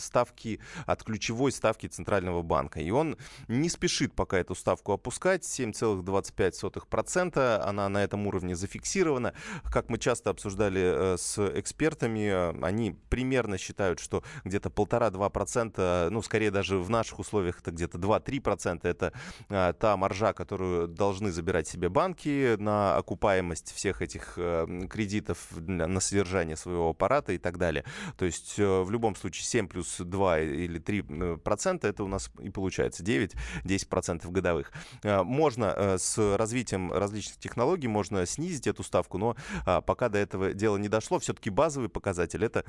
ставки, 0.00 0.60
от 0.86 1.02
ключевой 1.02 1.52
ставки 1.52 1.86
Центрального 1.86 2.42
банка. 2.42 2.80
И 2.80 2.90
он 2.90 3.16
не 3.48 3.68
спешит 3.68 4.14
пока 4.14 4.38
эту 4.38 4.54
ставку 4.54 4.92
опускать, 4.92 5.42
7,25%, 5.42 7.62
она 7.64 7.88
на 7.88 8.02
этом 8.02 8.26
уровне 8.26 8.56
зафиксирована. 8.56 9.34
Как 9.64 9.88
мы 9.88 9.98
часто 9.98 10.30
обсуждали 10.30 11.16
с 11.16 11.38
экспертами, 11.58 12.64
они 12.64 12.96
примерно 13.08 13.58
считают, 13.58 14.00
что 14.00 14.22
где-то 14.44 14.68
1,5-2%, 14.68 16.10
ну, 16.10 16.22
скорее 16.22 16.50
даже 16.50 16.78
в 16.78 16.90
наших 16.90 17.18
условиях 17.18 17.60
это 17.60 17.70
где-то 17.70 17.98
2-3%, 17.98 18.63
3% 18.64 18.80
это 18.82 19.12
а, 19.48 19.72
та 19.72 19.96
маржа, 19.96 20.32
которую 20.32 20.88
должны 20.88 21.30
забирать 21.30 21.68
себе 21.68 21.88
банки 21.88 22.56
на 22.56 22.96
окупаемость 22.96 23.72
всех 23.72 24.02
этих 24.02 24.34
а, 24.36 24.66
кредитов 24.88 25.48
на 25.56 26.00
содержание 26.00 26.56
своего 26.56 26.90
аппарата 26.90 27.32
и 27.32 27.38
так 27.38 27.58
далее. 27.58 27.84
То 28.16 28.24
есть 28.24 28.58
э, 28.58 28.82
в 28.82 28.90
любом 28.90 29.16
случае 29.16 29.44
7 29.44 29.68
плюс 29.68 29.96
2 29.98 30.40
или 30.40 30.78
3 30.78 31.36
процента 31.42 31.88
это 31.88 32.04
у 32.04 32.08
нас 32.08 32.30
и 32.40 32.50
получается 32.50 33.02
9-10 33.02 33.88
процентов 33.88 34.30
годовых. 34.32 34.72
Можно 35.02 35.74
э, 35.76 35.98
с 35.98 36.36
развитием 36.36 36.92
различных 36.92 37.38
технологий 37.38 37.88
можно 37.88 38.26
снизить 38.26 38.66
эту 38.66 38.82
ставку, 38.82 39.18
но 39.18 39.36
а, 39.66 39.80
пока 39.80 40.08
до 40.08 40.18
этого 40.18 40.52
дела 40.52 40.76
не 40.76 40.88
дошло, 40.88 41.18
все-таки 41.18 41.50
базовый 41.50 41.88
показатель 41.88 42.44
это 42.44 42.64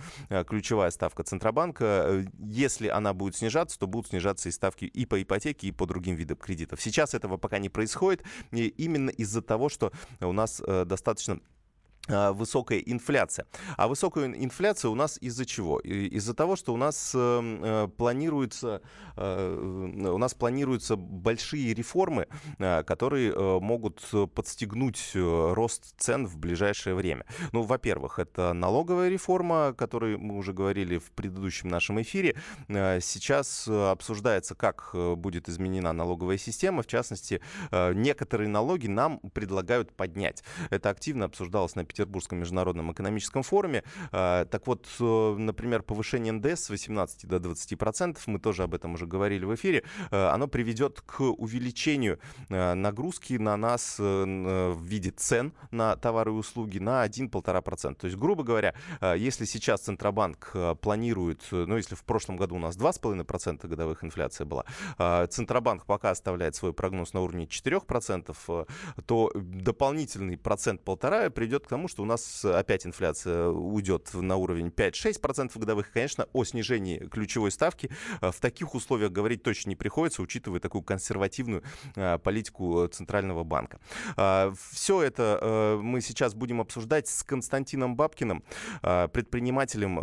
ключевая 0.47 0.91
ставка 0.91 1.23
Центробанка. 1.23 2.25
Если 2.39 2.87
она 2.87 3.13
будет 3.13 3.35
снижаться, 3.35 3.77
то 3.79 3.87
будут 3.87 4.09
снижаться 4.09 4.49
и 4.49 4.51
ставки 4.51 4.85
и 4.85 5.05
по 5.05 5.21
ипотеке, 5.21 5.67
и 5.67 5.71
по 5.71 5.84
другим 5.85 6.15
видам 6.15 6.37
кредитов. 6.37 6.81
Сейчас 6.81 7.13
этого 7.13 7.37
пока 7.37 7.59
не 7.59 7.69
происходит, 7.69 8.23
и 8.51 8.67
именно 8.67 9.09
из-за 9.09 9.41
того, 9.41 9.69
что 9.69 9.91
у 10.21 10.31
нас 10.31 10.61
э, 10.65 10.85
достаточно 10.85 11.39
высокая 12.07 12.79
инфляция. 12.79 13.45
А 13.77 13.87
высокая 13.87 14.31
инфляция 14.31 14.89
у 14.89 14.95
нас 14.95 15.17
из-за 15.21 15.45
чего? 15.45 15.79
Из-за 15.79 16.33
того, 16.33 16.55
что 16.55 16.73
у 16.73 16.77
нас 16.77 17.13
эм, 17.15 17.63
э, 17.63 17.87
планируется, 17.87 18.81
э, 19.15 20.09
у 20.13 20.17
нас 20.17 20.33
планируются 20.33 20.95
большие 20.95 21.73
реформы, 21.73 22.27
э, 22.59 22.83
которые 22.83 23.31
э, 23.31 23.59
могут 23.59 24.01
подстегнуть 24.33 25.11
э, 25.13 25.53
рост 25.53 25.95
цен 25.97 26.27
в 26.27 26.37
ближайшее 26.37 26.95
время. 26.95 27.25
Ну, 27.51 27.63
во-первых, 27.63 28.19
это 28.19 28.53
налоговая 28.53 29.09
реформа, 29.09 29.67
о 29.67 29.73
которой 29.73 30.17
мы 30.17 30.37
уже 30.37 30.53
говорили 30.53 30.97
в 30.97 31.11
предыдущем 31.11 31.69
нашем 31.69 32.01
эфире. 32.01 32.35
Э, 32.67 32.99
сейчас 33.01 33.67
обсуждается, 33.67 34.55
как 34.55 34.91
э, 34.93 35.15
будет 35.15 35.49
изменена 35.49 35.93
налоговая 35.93 36.37
система. 36.37 36.83
В 36.83 36.87
частности, 36.87 37.41
э, 37.71 37.93
некоторые 37.93 38.47
налоги 38.47 38.87
нам 38.87 39.19
предлагают 39.33 39.91
поднять. 39.93 40.43
Это 40.69 40.89
активно 40.89 41.25
обсуждалось 41.25 41.75
на 41.75 41.85
Петербургском 41.95 42.39
международном 42.39 42.91
экономическом 42.91 43.43
форуме. 43.43 43.83
А, 44.11 44.45
так 44.45 44.67
вот, 44.67 44.85
э, 44.99 45.35
например, 45.37 45.81
повышение 45.81 46.33
НДС 46.33 46.65
с 46.65 46.69
18 46.69 47.25
до 47.25 47.39
20 47.39 47.75
процентов, 47.77 48.27
мы 48.27 48.39
тоже 48.39 48.63
об 48.63 48.73
этом 48.73 48.95
уже 48.95 49.07
говорили 49.07 49.45
в 49.45 49.55
эфире, 49.55 49.83
э, 50.11 50.27
оно 50.27 50.47
приведет 50.47 51.01
к 51.01 51.21
увеличению 51.21 52.19
э, 52.49 52.73
нагрузки 52.73 53.33
на 53.33 53.55
нас 53.55 53.97
в 53.97 54.81
виде 54.81 55.11
цен 55.11 55.53
на 55.71 55.95
товары 55.95 56.31
и 56.31 56.33
услуги 56.33 56.79
на 56.79 57.05
1-1,5%. 57.05 57.95
То 57.95 58.07
есть, 58.07 58.17
грубо 58.17 58.43
говоря, 58.43 58.73
если 59.01 59.45
сейчас 59.45 59.81
Центробанк 59.81 60.53
планирует, 60.81 61.43
ну, 61.51 61.77
если 61.77 61.95
в 61.95 62.03
прошлом 62.03 62.37
году 62.37 62.55
у 62.55 62.59
нас 62.59 62.75
2,5% 62.75 63.67
годовых 63.67 64.03
инфляция 64.03 64.45
была, 64.45 64.65
Центробанк 65.27 65.85
пока 65.85 66.11
оставляет 66.11 66.55
свой 66.55 66.73
прогноз 66.73 67.13
на 67.13 67.21
уровне 67.21 67.45
4%, 67.45 68.67
то 69.05 69.31
дополнительный 69.35 70.37
процент 70.37 70.81
полтора 70.81 71.29
придет 71.29 71.65
к 71.65 71.69
тому, 71.69 71.84
тому, 71.85 71.89
что 71.89 72.03
у 72.03 72.05
нас 72.05 72.43
опять 72.43 72.85
инфляция 72.85 73.49
уйдет 73.49 74.13
на 74.13 74.35
уровень 74.37 74.67
5-6% 74.67 75.57
годовых. 75.59 75.91
Конечно, 75.91 76.27
о 76.33 76.43
снижении 76.43 76.97
ключевой 76.97 77.51
ставки 77.51 77.91
в 78.21 78.39
таких 78.39 78.73
условиях 78.73 79.11
говорить 79.11 79.43
точно 79.43 79.69
не 79.69 79.75
приходится, 79.75 80.21
учитывая 80.21 80.59
такую 80.59 80.81
консервативную 80.81 81.63
политику 82.23 82.87
Центрального 82.87 83.43
банка. 83.43 83.79
Все 84.71 85.03
это 85.03 85.79
мы 85.81 86.01
сейчас 86.01 86.33
будем 86.33 86.59
обсуждать 86.61 87.07
с 87.07 87.23
Константином 87.23 87.95
Бабкиным, 87.95 88.43
предпринимателем, 88.81 89.99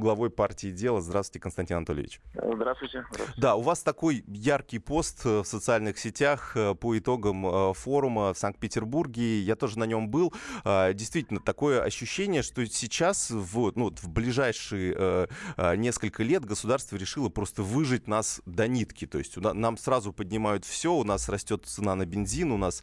главой 0.00 0.30
партии 0.30 0.70
«Дело». 0.70 1.00
Здравствуйте, 1.00 1.40
Константин 1.40 1.78
Анатольевич. 1.78 2.20
Здравствуйте. 2.34 3.04
Здравствуйте. 3.12 3.40
Да, 3.40 3.54
у 3.56 3.62
вас 3.62 3.82
такой 3.82 4.24
яркий 4.26 4.78
пост 4.78 5.24
в 5.24 5.44
социальных 5.44 5.98
сетях 5.98 6.56
по 6.80 6.98
итогам 6.98 7.72
форума 7.74 8.34
в 8.34 8.38
Санкт-Петербурге. 8.38 9.40
Я 9.40 9.56
тоже 9.56 9.78
на 9.78 9.84
нем 9.84 10.01
был. 10.08 10.32
Действительно, 10.64 11.40
такое 11.40 11.82
ощущение, 11.82 12.42
что 12.42 12.64
сейчас 12.66 13.30
в, 13.30 13.72
ну, 13.74 13.90
в 13.90 14.08
ближайшие 14.08 15.28
несколько 15.76 16.22
лет 16.22 16.44
государство 16.44 16.96
решило 16.96 17.28
просто 17.28 17.62
выжить 17.62 18.08
нас 18.08 18.40
до 18.46 18.68
нитки. 18.68 19.06
То 19.06 19.18
есть 19.18 19.36
нам 19.36 19.76
сразу 19.76 20.12
поднимают 20.12 20.64
все, 20.64 20.94
у 20.94 21.04
нас 21.04 21.28
растет 21.28 21.64
цена 21.66 21.94
на 21.94 22.06
бензин, 22.06 22.52
у 22.52 22.56
нас 22.58 22.82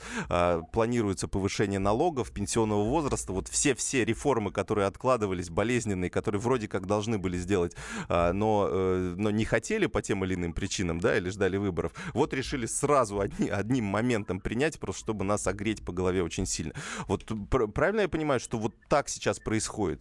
планируется 0.71 1.27
повышение 1.27 1.79
налогов, 1.79 2.31
пенсионного 2.31 2.83
возраста. 2.83 3.33
Вот 3.33 3.47
все-все 3.47 4.05
реформы, 4.05 4.51
которые 4.51 4.87
откладывались, 4.87 5.49
болезненные, 5.49 6.09
которые 6.09 6.41
вроде 6.41 6.67
как 6.67 6.85
должны 6.85 7.17
были 7.17 7.37
сделать, 7.37 7.75
но, 8.07 8.67
э, 8.69 9.15
но 9.17 9.31
не 9.31 9.45
хотели 9.45 9.85
по 9.85 10.01
тем 10.01 10.23
или 10.25 10.35
иным 10.35 10.53
причинам, 10.53 10.99
да, 10.99 11.17
или 11.17 11.29
ждали 11.29 11.57
выборов, 11.57 11.93
вот 12.13 12.33
решили 12.33 12.65
сразу 12.65 13.19
одни, 13.19 13.49
одним 13.49 13.85
моментом 13.85 14.39
принять, 14.39 14.79
просто 14.79 15.01
чтобы 15.01 15.25
нас 15.25 15.47
огреть 15.47 15.83
по 15.83 15.91
голове 15.91 16.23
очень 16.23 16.45
сильно. 16.45 16.73
Вот 17.09 17.25
правильно 17.73 18.01
я 18.01 18.07
понимаю, 18.07 18.39
что 18.39 18.59
вот 18.59 18.73
так 18.87 19.09
сейчас 19.09 19.39
происходит? 19.39 19.99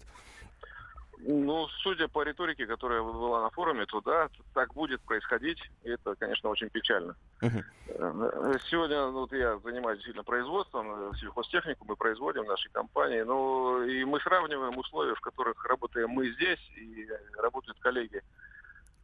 Ну, 1.21 1.67
судя 1.83 2.07
по 2.07 2.23
риторике, 2.23 2.67
которая 2.67 3.03
была 3.03 3.43
на 3.43 3.51
форуме, 3.51 3.87
то 3.87 4.01
да, 4.03 4.29
так 4.55 4.75
будет 4.75 5.01
происходить. 5.01 5.59
И 5.83 5.89
это, 5.89 6.15
конечно, 6.15 6.51
очень 6.51 6.69
печально. 6.69 7.17
Uh-huh. 7.41 8.61
Сегодня 8.71 9.07
ну, 9.07 9.21
вот 9.21 9.33
я 9.33 9.59
занимаюсь 9.59 9.99
действительно 9.99 10.23
производством, 10.23 10.87
э, 10.91 11.17
сельхозтехнику 11.19 11.87
мы 11.89 11.97
производим 11.97 12.45
в 12.45 12.49
нашей 12.49 12.71
компании. 12.71 13.23
Ну, 13.23 13.83
и 13.83 14.05
мы 14.05 14.21
сравниваем 14.21 14.77
условия, 14.77 15.15
в 15.15 15.21
которых 15.21 15.65
работаем 15.65 16.11
мы 16.11 16.31
здесь 16.31 16.61
и 16.77 17.09
работают 17.39 17.79
коллеги 17.81 18.23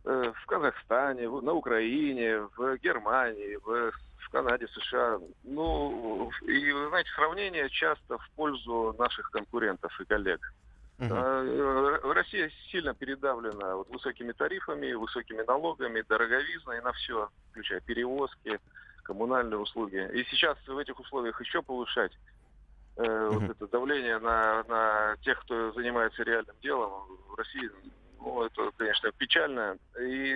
э, 0.04 0.32
в 0.42 0.46
Казахстане, 0.46 1.28
на 1.28 1.52
Украине, 1.52 2.48
в 2.56 2.76
Германии, 2.76 3.56
в 3.56 3.92
Канаде, 4.34 4.66
США. 4.66 5.20
Ну, 5.44 6.28
и, 6.42 6.72
вы 6.72 6.88
знаете, 6.88 7.08
сравнение 7.14 7.70
часто 7.70 8.18
в 8.18 8.30
пользу 8.30 8.94
наших 8.98 9.30
конкурентов 9.30 9.92
и 10.00 10.04
коллег. 10.04 10.40
Uh-huh. 10.98 12.12
Россия 12.12 12.50
сильно 12.70 12.94
передавлена 12.94 13.76
вот 13.76 13.88
высокими 13.90 14.32
тарифами, 14.32 14.92
высокими 14.92 15.42
налогами, 15.42 16.04
дороговизной 16.08 16.80
на 16.82 16.92
все, 16.92 17.28
включая 17.50 17.80
перевозки, 17.80 18.58
коммунальные 19.04 19.58
услуги. 19.58 20.08
И 20.12 20.24
сейчас 20.24 20.56
в 20.66 20.78
этих 20.78 20.98
условиях 20.98 21.40
еще 21.40 21.62
повышать 21.62 22.12
э, 22.96 23.02
uh-huh. 23.02 23.38
вот 23.38 23.50
это 23.50 23.68
давление 23.68 24.18
на, 24.18 24.64
на 24.64 25.16
тех, 25.22 25.40
кто 25.42 25.72
занимается 25.72 26.24
реальным 26.24 26.56
делом 26.60 26.90
в 27.28 27.34
России, 27.36 27.70
ну, 28.20 28.42
это, 28.42 28.70
конечно, 28.76 29.12
печально. 29.12 29.78
И 30.00 30.34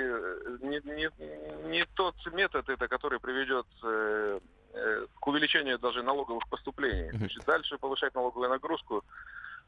не, 0.62 0.81
не, 0.85 1.69
не 1.69 1.85
тот 1.95 2.14
метод 2.33 2.69
это, 2.69 2.88
который 2.88 3.19
приведет 3.19 3.67
э, 3.83 4.41
э, 4.75 5.07
к 5.19 5.27
увеличению 5.27 5.79
даже 5.79 6.03
налоговых 6.03 6.49
поступлений. 6.49 7.11
Значит, 7.12 7.45
дальше 7.45 7.79
повышать 7.79 8.14
налоговую 8.14 8.51
нагрузку 8.51 9.05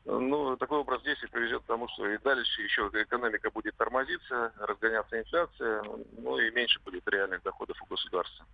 ну, 0.05 0.57
такой 0.57 0.79
образ 0.79 1.03
действий 1.03 1.29
приведет 1.31 1.63
к 1.63 1.67
тому, 1.67 1.87
что 1.89 2.07
и 2.07 2.19
дальше 2.19 2.63
еще 2.63 2.91
экономика 2.93 3.51
будет 3.51 3.77
тормозиться, 3.77 4.53
разгоняться 4.59 5.19
инфляция, 5.19 5.83
ну 6.19 6.39
и 6.39 6.51
меньше 6.53 6.81
будет 6.85 7.07
реальных 7.07 7.43
доходов 7.43 7.77
у 7.83 7.87
государства. 7.87 8.47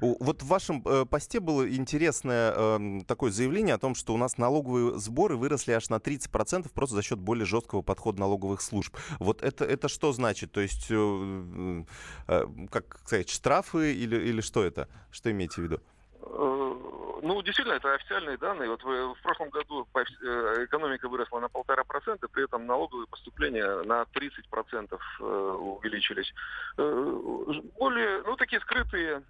Вот 0.00 0.42
в 0.42 0.46
вашем 0.46 0.82
э, 0.86 1.04
посте 1.04 1.40
было 1.40 1.68
интересное 1.68 2.52
э, 2.56 3.00
такое 3.06 3.30
заявление 3.30 3.74
о 3.74 3.78
том, 3.78 3.94
что 3.94 4.14
у 4.14 4.16
нас 4.16 4.38
налоговые 4.38 4.98
сборы 4.98 5.36
выросли 5.36 5.72
аж 5.72 5.90
на 5.90 5.96
30% 5.96 6.70
просто 6.72 6.96
за 6.96 7.02
счет 7.02 7.18
более 7.18 7.44
жесткого 7.44 7.82
подхода 7.82 8.20
налоговых 8.20 8.60
служб. 8.62 8.96
Вот 9.18 9.42
это, 9.42 9.64
это 9.64 9.88
что 9.88 10.12
значит? 10.12 10.52
То 10.52 10.60
есть, 10.60 10.86
э, 10.90 11.84
э, 12.28 12.46
как 12.70 13.00
сказать, 13.04 13.28
штрафы 13.28 13.94
или, 13.94 14.16
или 14.16 14.40
что 14.40 14.64
это? 14.64 14.88
Что 15.10 15.30
имеете 15.30 15.60
в 15.60 15.64
виду? 15.64 15.80
Ну, 16.28 17.42
действительно, 17.42 17.76
это 17.76 17.94
официальные 17.94 18.36
данные. 18.36 18.68
Вот 18.68 18.82
в, 18.82 19.14
в 19.14 19.22
прошлом 19.22 19.50
году 19.50 19.86
э, 19.94 20.64
экономика 20.64 21.08
выросла 21.08 21.40
на 21.40 21.48
полтора 21.48 21.84
процента, 21.84 22.28
при 22.28 22.44
этом 22.44 22.66
налоговые 22.66 23.06
поступления 23.06 23.82
на 23.84 24.04
30 24.06 24.48
процентов 24.48 25.00
э, 25.20 25.24
увеличились. 25.24 26.32
Э, 26.76 27.62
более, 27.78 28.22
ну, 28.22 28.36
такие 28.36 28.60
скрытые 28.60 29.22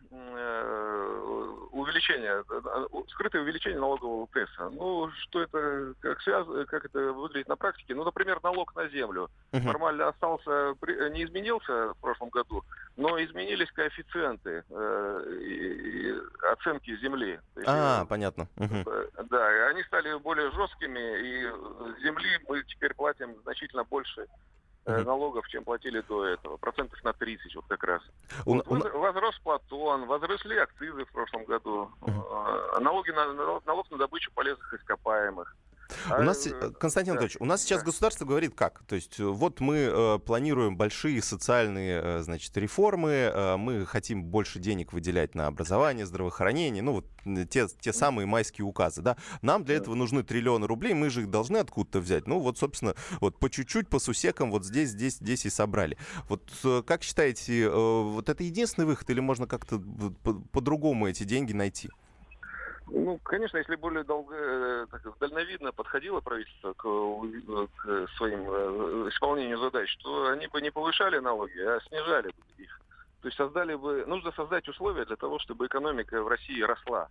увеличения, 1.72 2.44
скрытое 3.10 3.42
увеличение 3.42 3.78
налогового 3.78 4.26
пресса. 4.26 4.70
Ну, 4.70 5.10
что 5.22 5.42
это, 5.42 5.94
как, 6.00 6.20
связ, 6.22 6.46
как 6.68 6.84
это 6.84 7.12
выглядит 7.12 7.48
на 7.48 7.56
практике? 7.56 7.94
Ну, 7.94 8.04
например, 8.04 8.40
налог 8.42 8.74
на 8.74 8.88
землю. 8.88 9.30
Формально 9.52 10.08
остался, 10.08 10.74
не 11.12 11.24
изменился 11.24 11.94
в 11.94 11.98
прошлом 12.00 12.30
году, 12.30 12.64
но 12.96 13.22
изменились 13.22 13.70
коэффициенты 13.72 14.64
э, 14.68 15.38
и, 15.40 16.08
и 16.08 16.14
оценки 16.52 16.96
земли. 16.98 17.38
А, 17.66 18.04
понятно. 18.06 18.48
Угу. 18.56 18.84
Да, 19.30 19.68
они 19.68 19.82
стали 19.84 20.18
более 20.18 20.50
жесткими, 20.52 20.98
и 20.98 22.02
земли 22.02 22.38
мы 22.48 22.62
теперь 22.64 22.94
платим 22.94 23.36
значительно 23.42 23.84
больше 23.84 24.26
угу. 24.86 25.02
налогов, 25.02 25.46
чем 25.48 25.64
платили 25.64 26.00
до 26.08 26.24
этого. 26.24 26.56
Процентов 26.56 27.02
на 27.04 27.12
30 27.12 27.54
вот 27.56 27.64
как 27.68 27.84
раз. 27.84 28.02
У... 28.46 28.54
Вот, 28.54 28.94
возрос 28.94 29.38
Платон, 29.40 30.06
возросли 30.06 30.56
акцизы 30.56 31.04
в 31.04 31.12
прошлом 31.12 31.44
году, 31.44 31.90
угу. 32.00 32.80
налоги 32.80 33.10
на, 33.10 33.60
налог 33.66 33.90
на 33.90 33.98
добычу 33.98 34.32
полезных 34.32 34.72
ископаемых. 34.72 35.54
У 36.18 36.22
нас, 36.22 36.46
а, 36.46 36.70
Константин 36.70 37.12
Анатольевич, 37.12 37.36
у 37.40 37.44
нас 37.44 37.62
сейчас 37.62 37.80
да. 37.80 37.86
государство 37.86 38.24
говорит 38.24 38.54
как? 38.54 38.82
То 38.86 38.96
есть 38.96 39.18
э, 39.20 39.24
вот 39.24 39.60
мы 39.60 39.76
э, 39.76 40.18
планируем 40.18 40.76
большие 40.76 41.22
социальные, 41.22 42.00
э, 42.02 42.22
значит, 42.22 42.56
реформы, 42.56 43.10
э, 43.10 43.56
мы 43.56 43.86
хотим 43.86 44.24
больше 44.24 44.58
денег 44.58 44.92
выделять 44.92 45.34
на 45.34 45.46
образование, 45.46 46.06
здравоохранение, 46.06 46.82
ну 46.82 46.92
вот 46.92 47.06
те, 47.50 47.66
те 47.80 47.92
самые 47.92 48.26
майские 48.26 48.64
указы, 48.64 49.02
да? 49.02 49.16
Нам 49.42 49.64
для 49.64 49.76
этого 49.76 49.94
нужны 49.94 50.22
триллионы 50.22 50.66
рублей, 50.66 50.94
мы 50.94 51.10
же 51.10 51.22
их 51.22 51.30
должны 51.30 51.58
откуда-то 51.58 52.00
взять. 52.00 52.26
Ну 52.26 52.38
вот, 52.38 52.58
собственно, 52.58 52.94
вот 53.20 53.38
по 53.38 53.50
чуть-чуть, 53.50 53.88
по 53.88 53.98
сусекам 53.98 54.50
вот 54.50 54.64
здесь, 54.64 54.90
здесь, 54.90 55.16
здесь 55.16 55.46
и 55.46 55.50
собрали. 55.50 55.96
Вот 56.28 56.42
э, 56.64 56.82
как 56.86 57.02
считаете, 57.02 57.64
э, 57.64 57.70
вот 57.70 58.28
это 58.28 58.42
единственный 58.44 58.84
выход 58.84 59.10
или 59.10 59.20
можно 59.20 59.46
как-то 59.46 59.78
по-другому 60.52 61.08
эти 61.08 61.24
деньги 61.24 61.52
найти? 61.52 61.90
Ну, 62.88 63.18
конечно, 63.18 63.58
если 63.58 63.74
более 63.74 64.04
долго, 64.04 64.34
э, 64.36 64.86
так, 64.90 65.02
дальновидно 65.18 65.72
подходило 65.72 66.20
правительство 66.20 66.72
к, 66.72 66.86
э, 66.86 67.66
к 67.76 68.08
своим 68.16 68.48
э, 68.48 69.08
исполнению 69.10 69.58
задач, 69.58 69.96
то 69.98 70.28
они 70.28 70.46
бы 70.46 70.60
не 70.60 70.70
повышали 70.70 71.18
налоги, 71.18 71.58
а 71.58 71.80
снижали 71.88 72.28
бы 72.28 72.62
их. 72.62 72.80
То 73.22 73.28
есть 73.28 73.36
создали 73.36 73.74
бы, 73.74 74.04
нужно 74.06 74.30
создать 74.32 74.68
условия 74.68 75.04
для 75.04 75.16
того, 75.16 75.40
чтобы 75.40 75.66
экономика 75.66 76.22
в 76.22 76.28
России 76.28 76.62
росла. 76.62 77.08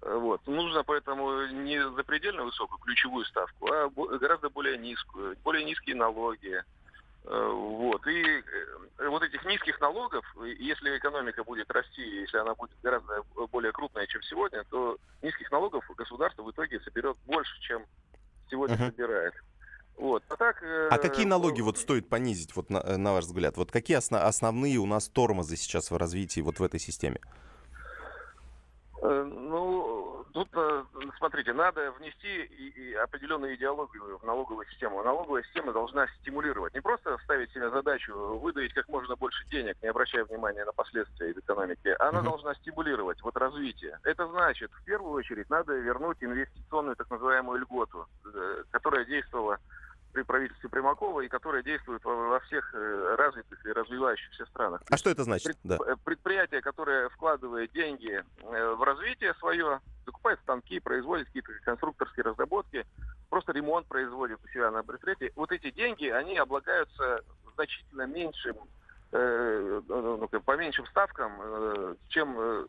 Вот. 0.00 0.40
Нужно 0.46 0.82
поэтому 0.82 1.46
не 1.46 1.78
запредельно 1.90 2.44
высокую 2.44 2.78
ключевую 2.78 3.24
ставку, 3.26 3.70
а 3.70 3.88
гораздо 3.90 4.48
более 4.48 4.78
низкую, 4.78 5.36
более 5.44 5.64
низкие 5.64 5.94
налоги, 5.94 6.58
Э, 6.58 6.81
вот. 7.24 8.06
И 8.06 8.22
э, 8.22 9.08
вот 9.08 9.22
этих 9.22 9.44
низких 9.44 9.80
налогов, 9.80 10.24
если 10.58 10.96
экономика 10.98 11.44
будет 11.44 11.70
расти, 11.70 12.02
если 12.02 12.38
она 12.38 12.54
будет 12.54 12.72
гораздо 12.82 13.22
более 13.50 13.72
крупная, 13.72 14.06
чем 14.06 14.22
сегодня, 14.22 14.64
то 14.64 14.96
низких 15.22 15.50
налогов 15.50 15.84
государство 15.96 16.42
в 16.42 16.50
итоге 16.50 16.80
соберет 16.80 17.16
больше, 17.26 17.60
чем 17.60 17.84
сегодня 18.50 18.76
uh-huh. 18.76 18.90
собирает. 18.90 19.34
Вот. 19.96 20.24
А, 20.28 20.36
так, 20.36 20.62
э, 20.62 20.88
а 20.90 20.98
какие 20.98 21.24
налоги 21.26 21.60
вот 21.60 21.78
стоит 21.78 22.08
понизить, 22.08 22.56
вот 22.56 22.70
на, 22.70 22.98
на 22.98 23.12
ваш 23.12 23.24
взгляд? 23.24 23.56
Вот 23.56 23.70
какие 23.70 23.98
осно- 23.98 24.24
основные 24.24 24.78
у 24.78 24.86
нас 24.86 25.08
тормозы 25.08 25.56
сейчас 25.56 25.90
в 25.90 25.96
развитии 25.96 26.40
вот 26.40 26.58
в 26.58 26.62
этой 26.62 26.80
системе? 26.80 27.20
Ну, 29.00 30.11
тут, 30.32 30.48
смотрите, 31.18 31.52
надо 31.52 31.92
внести 31.92 32.42
и 32.44 32.94
определенную 32.94 33.54
идеологию 33.54 34.18
в 34.18 34.24
налоговую 34.24 34.66
систему. 34.66 35.02
Налоговая 35.02 35.42
система 35.44 35.72
должна 35.72 36.06
стимулировать. 36.20 36.74
Не 36.74 36.80
просто 36.80 37.18
ставить 37.24 37.50
себе 37.52 37.70
задачу 37.70 38.14
выдавить 38.38 38.74
как 38.74 38.88
можно 38.88 39.16
больше 39.16 39.44
денег, 39.48 39.76
не 39.82 39.88
обращая 39.88 40.24
внимания 40.24 40.64
на 40.64 40.72
последствия 40.72 41.32
экономики. 41.32 41.94
Она 41.98 42.20
uh-huh. 42.20 42.24
должна 42.24 42.54
стимулировать 42.54 43.20
вот 43.22 43.36
развитие. 43.36 43.98
Это 44.04 44.26
значит, 44.28 44.70
в 44.72 44.84
первую 44.84 45.12
очередь, 45.12 45.48
надо 45.50 45.74
вернуть 45.74 46.18
инвестиционную 46.20 46.96
так 46.96 47.10
называемую 47.10 47.60
льготу, 47.60 48.06
э, 48.24 48.64
которая 48.70 49.04
действовала 49.04 49.58
при 50.12 50.22
правительстве 50.22 50.68
Примакова 50.68 51.20
и 51.22 51.28
которая 51.28 51.62
действует 51.62 52.04
во 52.04 52.38
всех 52.40 52.74
э, 52.74 53.14
развитых 53.16 53.64
и 53.64 53.72
развивающихся 53.72 54.46
странах. 54.46 54.82
А 54.90 54.96
что 54.96 55.10
это 55.10 55.24
значит? 55.24 55.56
Пред, 55.58 55.58
да. 55.64 55.78
Предприятие, 56.04 56.60
которое 56.60 57.08
вкладывает 57.10 57.72
деньги 57.72 58.22
э, 58.42 58.74
в 58.74 58.82
развитие 58.82 59.34
свое, 59.34 59.80
закупает 60.22 60.40
станки, 60.40 60.78
производит 60.80 61.26
какие-то 61.26 61.52
конструкторские 61.64 62.24
разработки, 62.24 62.86
просто 63.28 63.52
ремонт 63.52 63.86
производит 63.86 64.38
у 64.44 64.48
себя 64.48 64.70
на 64.70 64.82
предприятии. 64.82 65.32
Вот 65.34 65.50
эти 65.50 65.70
деньги, 65.70 66.06
они 66.06 66.36
облагаются 66.36 67.22
значительно 67.54 68.06
меньшим 68.06 68.56
по 69.12 70.56
меньшим 70.56 70.86
ставкам, 70.86 71.32
э, 71.38 71.94
чем 72.08 72.34
э, 72.38 72.64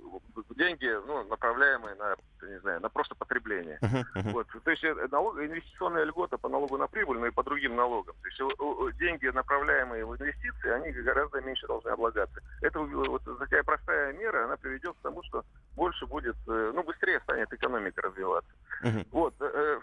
деньги, 0.56 0.91
ну, 1.08 1.23
направляемые 1.23 1.95
на, 1.95 2.15
не 2.45 2.60
знаю, 2.60 2.82
на 2.82 2.89
просто 2.89 3.15
потребление. 3.15 3.79
Uh-huh, 3.82 4.03
uh-huh. 4.15 4.32
Вот. 4.32 4.47
То 4.63 4.71
есть 4.71 4.84
налог, 5.12 5.38
инвестиционная 5.38 6.03
льгота 6.03 6.38
по 6.38 6.49
налогу 6.49 6.77
на 6.77 6.88
прибыль, 6.88 7.19
но 7.19 7.27
и 7.27 7.32
по 7.32 7.43
другим 7.43 7.77
налогам. 7.77 8.15
То 8.21 8.27
есть 8.27 8.97
деньги, 8.99 9.27
направляемые 9.27 10.06
в 10.06 10.15
инвестиции, 10.17 10.69
они 10.69 10.91
гораздо 10.91 11.39
меньше 11.41 11.65
должны 11.67 11.89
облагаться. 11.89 12.41
Это 12.62 12.79
вот 12.79 13.21
такая 13.39 13.63
простая 13.63 14.12
мера, 14.13 14.43
она 14.45 14.58
приведет 14.58 14.95
к 14.97 15.01
тому, 15.01 15.23
что 15.23 15.45
больше 15.75 16.06
будет, 16.06 16.36
ну, 16.45 16.84
быстрее 16.84 17.21
станет 17.21 17.53
экономика 17.53 18.01
развиваться. 18.01 18.51
Uh-huh. 18.84 19.08
Вот. 19.12 19.34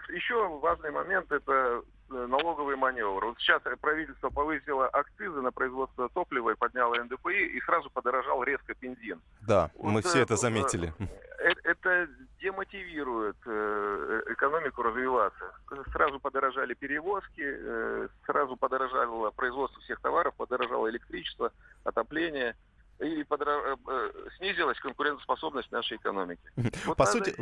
Еще 0.09 0.47
важный 0.59 0.91
момент 0.91 1.31
это 1.31 1.81
налоговый 2.11 2.75
маневр. 2.75 3.25
Вот 3.25 3.39
сейчас 3.39 3.61
правительство 3.79 4.29
повысило 4.29 4.87
акцизы 4.87 5.41
на 5.41 5.51
производство 5.51 6.09
топлива 6.09 6.51
и 6.51 6.55
подняло 6.55 6.95
НДПИ, 6.95 7.57
и 7.57 7.61
сразу 7.61 7.89
подорожал 7.89 8.43
резко 8.43 8.73
бензин. 8.79 9.21
Да, 9.47 9.71
вот, 9.75 9.91
мы 9.91 10.01
все 10.01 10.21
это 10.21 10.35
заметили. 10.35 10.93
Это, 11.39 11.59
это 11.63 12.07
демотивирует 12.39 13.37
э, 13.45 14.21
экономику 14.29 14.83
развиваться. 14.83 15.53
Сразу 15.91 16.19
подорожали 16.19 16.73
перевозки, 16.73 17.41
э, 17.41 18.07
сразу 18.25 18.55
подорожало 18.57 19.31
производство 19.31 19.81
всех 19.81 19.99
товаров, 20.01 20.35
подорожало 20.35 20.89
электричество, 20.89 21.51
отопление 21.83 22.55
и 23.01 23.23
подра... 23.23 23.51
Э, 23.51 23.75
э, 23.87 24.11
снизилась 24.37 24.79
конкурентоспособность 24.79 25.71
нашей 25.71 25.97
экономики. 25.97 26.41
Вот 26.85 26.97
По 26.97 27.05
сути, 27.05 27.35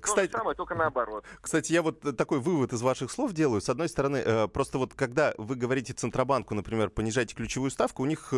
кстати, 0.00 0.30
то 0.30 0.38
самое, 0.38 0.56
только 0.56 0.74
наоборот. 0.74 1.24
Кстати, 1.40 1.72
я 1.72 1.82
вот 1.82 2.16
такой 2.16 2.40
вывод 2.40 2.72
из 2.72 2.82
ваших 2.82 3.10
слов 3.10 3.32
делаю. 3.32 3.60
С 3.60 3.68
одной 3.68 3.88
стороны, 3.88 4.18
э, 4.18 4.48
просто 4.48 4.78
вот 4.78 4.94
когда 4.94 5.34
вы 5.38 5.56
говорите 5.56 5.92
Центробанку, 5.92 6.54
например, 6.54 6.90
понижайте 6.90 7.34
ключевую 7.34 7.70
ставку, 7.70 8.02
у 8.02 8.06
них 8.06 8.32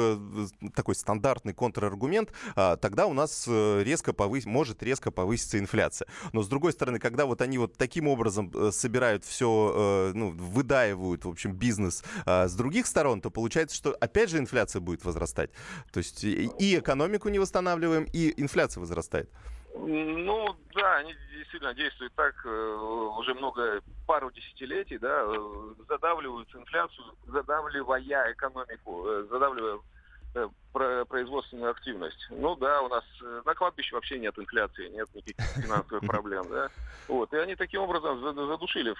такой 0.74 0.94
стандартный 0.94 1.52
контраргумент, 1.52 2.33
а, 2.56 2.76
тогда 2.76 3.06
у 3.06 3.12
нас 3.12 3.46
резко 3.48 4.12
повыс... 4.12 4.46
может 4.46 4.83
резко 4.83 5.11
повыситься 5.11 5.59
инфляция. 5.59 6.09
Но 6.33 6.42
с 6.42 6.48
другой 6.48 6.72
стороны, 6.72 6.98
когда 6.98 7.26
вот 7.26 7.42
они 7.42 7.59
вот 7.59 7.76
таким 7.76 8.09
образом 8.09 8.72
собирают 8.72 9.24
все, 9.24 10.12
ну, 10.14 10.30
выдаивают, 10.30 11.24
в 11.24 11.28
общем, 11.28 11.52
бизнес 11.52 12.02
а, 12.26 12.48
с 12.48 12.54
других 12.54 12.87
сторон, 12.87 13.20
то 13.20 13.30
получается, 13.30 13.76
что 13.76 13.96
опять 14.00 14.30
же 14.30 14.38
инфляция 14.38 14.80
будет 14.80 15.04
возрастать. 15.04 15.50
То 15.92 15.98
есть 15.98 16.24
и 16.61 16.79
экономику 16.79 17.31
не 17.31 17.38
восстанавливаем, 17.38 18.07
и 18.12 18.35
инфляция 18.40 18.83
возрастает. 18.83 19.31
Ну 19.75 20.55
да, 20.75 20.96
они 20.96 21.14
действительно 21.33 21.73
действуют 21.73 22.12
так 22.14 22.35
э, 22.44 22.75
уже 23.18 23.35
много, 23.35 23.81
пару 24.07 24.31
десятилетий, 24.31 24.99
да, 24.99 25.23
э, 25.25 25.75
задавливают 25.88 26.55
инфляцию, 26.55 27.07
задавливая 27.27 28.33
экономику, 28.33 29.07
э, 29.09 29.27
задавливая 29.31 29.79
производственную 31.09 31.73
активность. 31.73 32.29
Ну 32.31 32.55
да, 32.55 32.83
у 32.83 32.88
нас 32.88 33.05
на 33.44 33.53
кладбище 33.55 33.96
вообще 33.96 34.18
нет 34.20 34.38
инфляции, 34.38 34.88
нет 34.90 35.09
никаких 35.12 35.44
финансовых 35.57 36.03
проблем, 36.07 36.46
да. 36.49 36.68
Вот. 37.09 37.33
И 37.33 37.37
они 37.37 37.57
таким 37.57 37.81
образом 37.81 38.20
задушили 38.20 38.94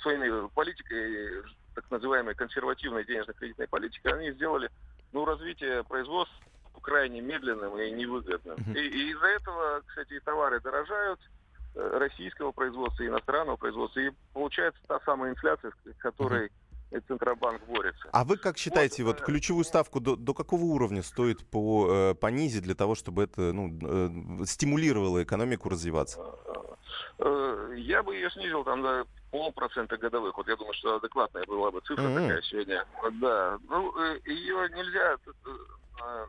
своей 0.00 0.48
политикой, 0.54 1.44
так 1.76 1.88
называемой 1.88 2.34
консервативной 2.34 3.04
денежно-кредитной 3.04 3.68
политикой, 3.68 4.14
они 4.14 4.32
сделали 4.32 4.70
ну, 5.12 5.24
развитие 5.24 5.84
производства 5.84 6.36
крайне 6.82 7.20
медленным 7.20 7.78
и 7.78 7.90
невыгодным. 7.90 8.56
И, 8.74 8.80
и 8.80 9.10
из-за 9.12 9.26
этого, 9.26 9.82
кстати, 9.86 10.14
и 10.14 10.20
товары 10.20 10.60
дорожают 10.60 11.20
э, 11.74 11.98
российского 11.98 12.52
производства, 12.52 13.02
и 13.02 13.08
иностранного 13.08 13.56
производства, 13.56 14.00
и 14.00 14.10
получается 14.32 14.80
та 14.86 15.00
самая 15.00 15.32
инфляция, 15.32 15.72
с 15.84 16.02
которой. 16.02 16.50
Центробанк 17.08 17.62
борется. 17.68 18.06
А 18.12 18.22
вы 18.22 18.36
как 18.36 18.58
считаете, 18.58 19.02
вот, 19.02 19.20
вот 19.20 19.24
ключевую 19.24 19.64
ставку 19.64 19.98
до, 19.98 20.14
до 20.14 20.34
какого 20.34 20.64
уровня 20.64 21.02
стоит 21.02 21.42
по, 21.48 21.88
э, 21.88 22.14
понизить 22.14 22.64
для 22.64 22.74
того, 22.74 22.94
чтобы 22.94 23.22
это 23.22 23.54
ну, 23.54 24.42
э, 24.42 24.44
стимулировало 24.44 25.22
экономику 25.22 25.70
развиваться? 25.70 26.20
Э, 27.18 27.74
я 27.78 28.02
бы 28.02 28.14
ее 28.14 28.30
снизил 28.30 28.62
там 28.64 28.82
до 28.82 29.06
полпроцента 29.30 29.96
годовых. 29.96 30.36
Вот 30.36 30.46
я 30.48 30.56
думаю, 30.56 30.74
что 30.74 30.96
адекватная 30.96 31.46
была 31.46 31.70
бы 31.70 31.80
цифра 31.80 32.02
mm-hmm. 32.02 32.26
такая 32.26 32.42
сегодня. 32.42 32.84
Да. 33.22 33.58
Ну, 33.70 33.90
ее 34.26 34.68
нельзя 34.76 35.16
Э, 36.02 36.26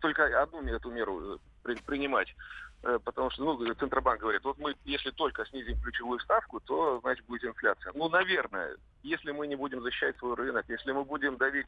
только 0.00 0.42
одну 0.42 0.62
эту 0.62 0.90
меру 0.90 1.40
э, 1.64 1.74
принимать. 1.86 2.34
Э, 2.82 2.98
потому 3.04 3.30
что 3.30 3.44
ну, 3.44 3.74
Центробанк 3.74 4.20
говорит, 4.20 4.42
вот 4.44 4.58
мы, 4.58 4.74
если 4.84 5.10
только 5.10 5.46
снизим 5.46 5.80
ключевую 5.80 6.18
ставку, 6.20 6.60
то, 6.60 7.00
значит, 7.00 7.24
будет 7.26 7.44
инфляция. 7.44 7.92
Ну, 7.94 8.08
наверное, 8.08 8.76
если 9.02 9.30
мы 9.30 9.46
не 9.46 9.56
будем 9.56 9.82
защищать 9.82 10.16
свой 10.18 10.34
рынок, 10.34 10.64
если 10.68 10.92
мы 10.92 11.04
будем 11.04 11.36
давить 11.36 11.66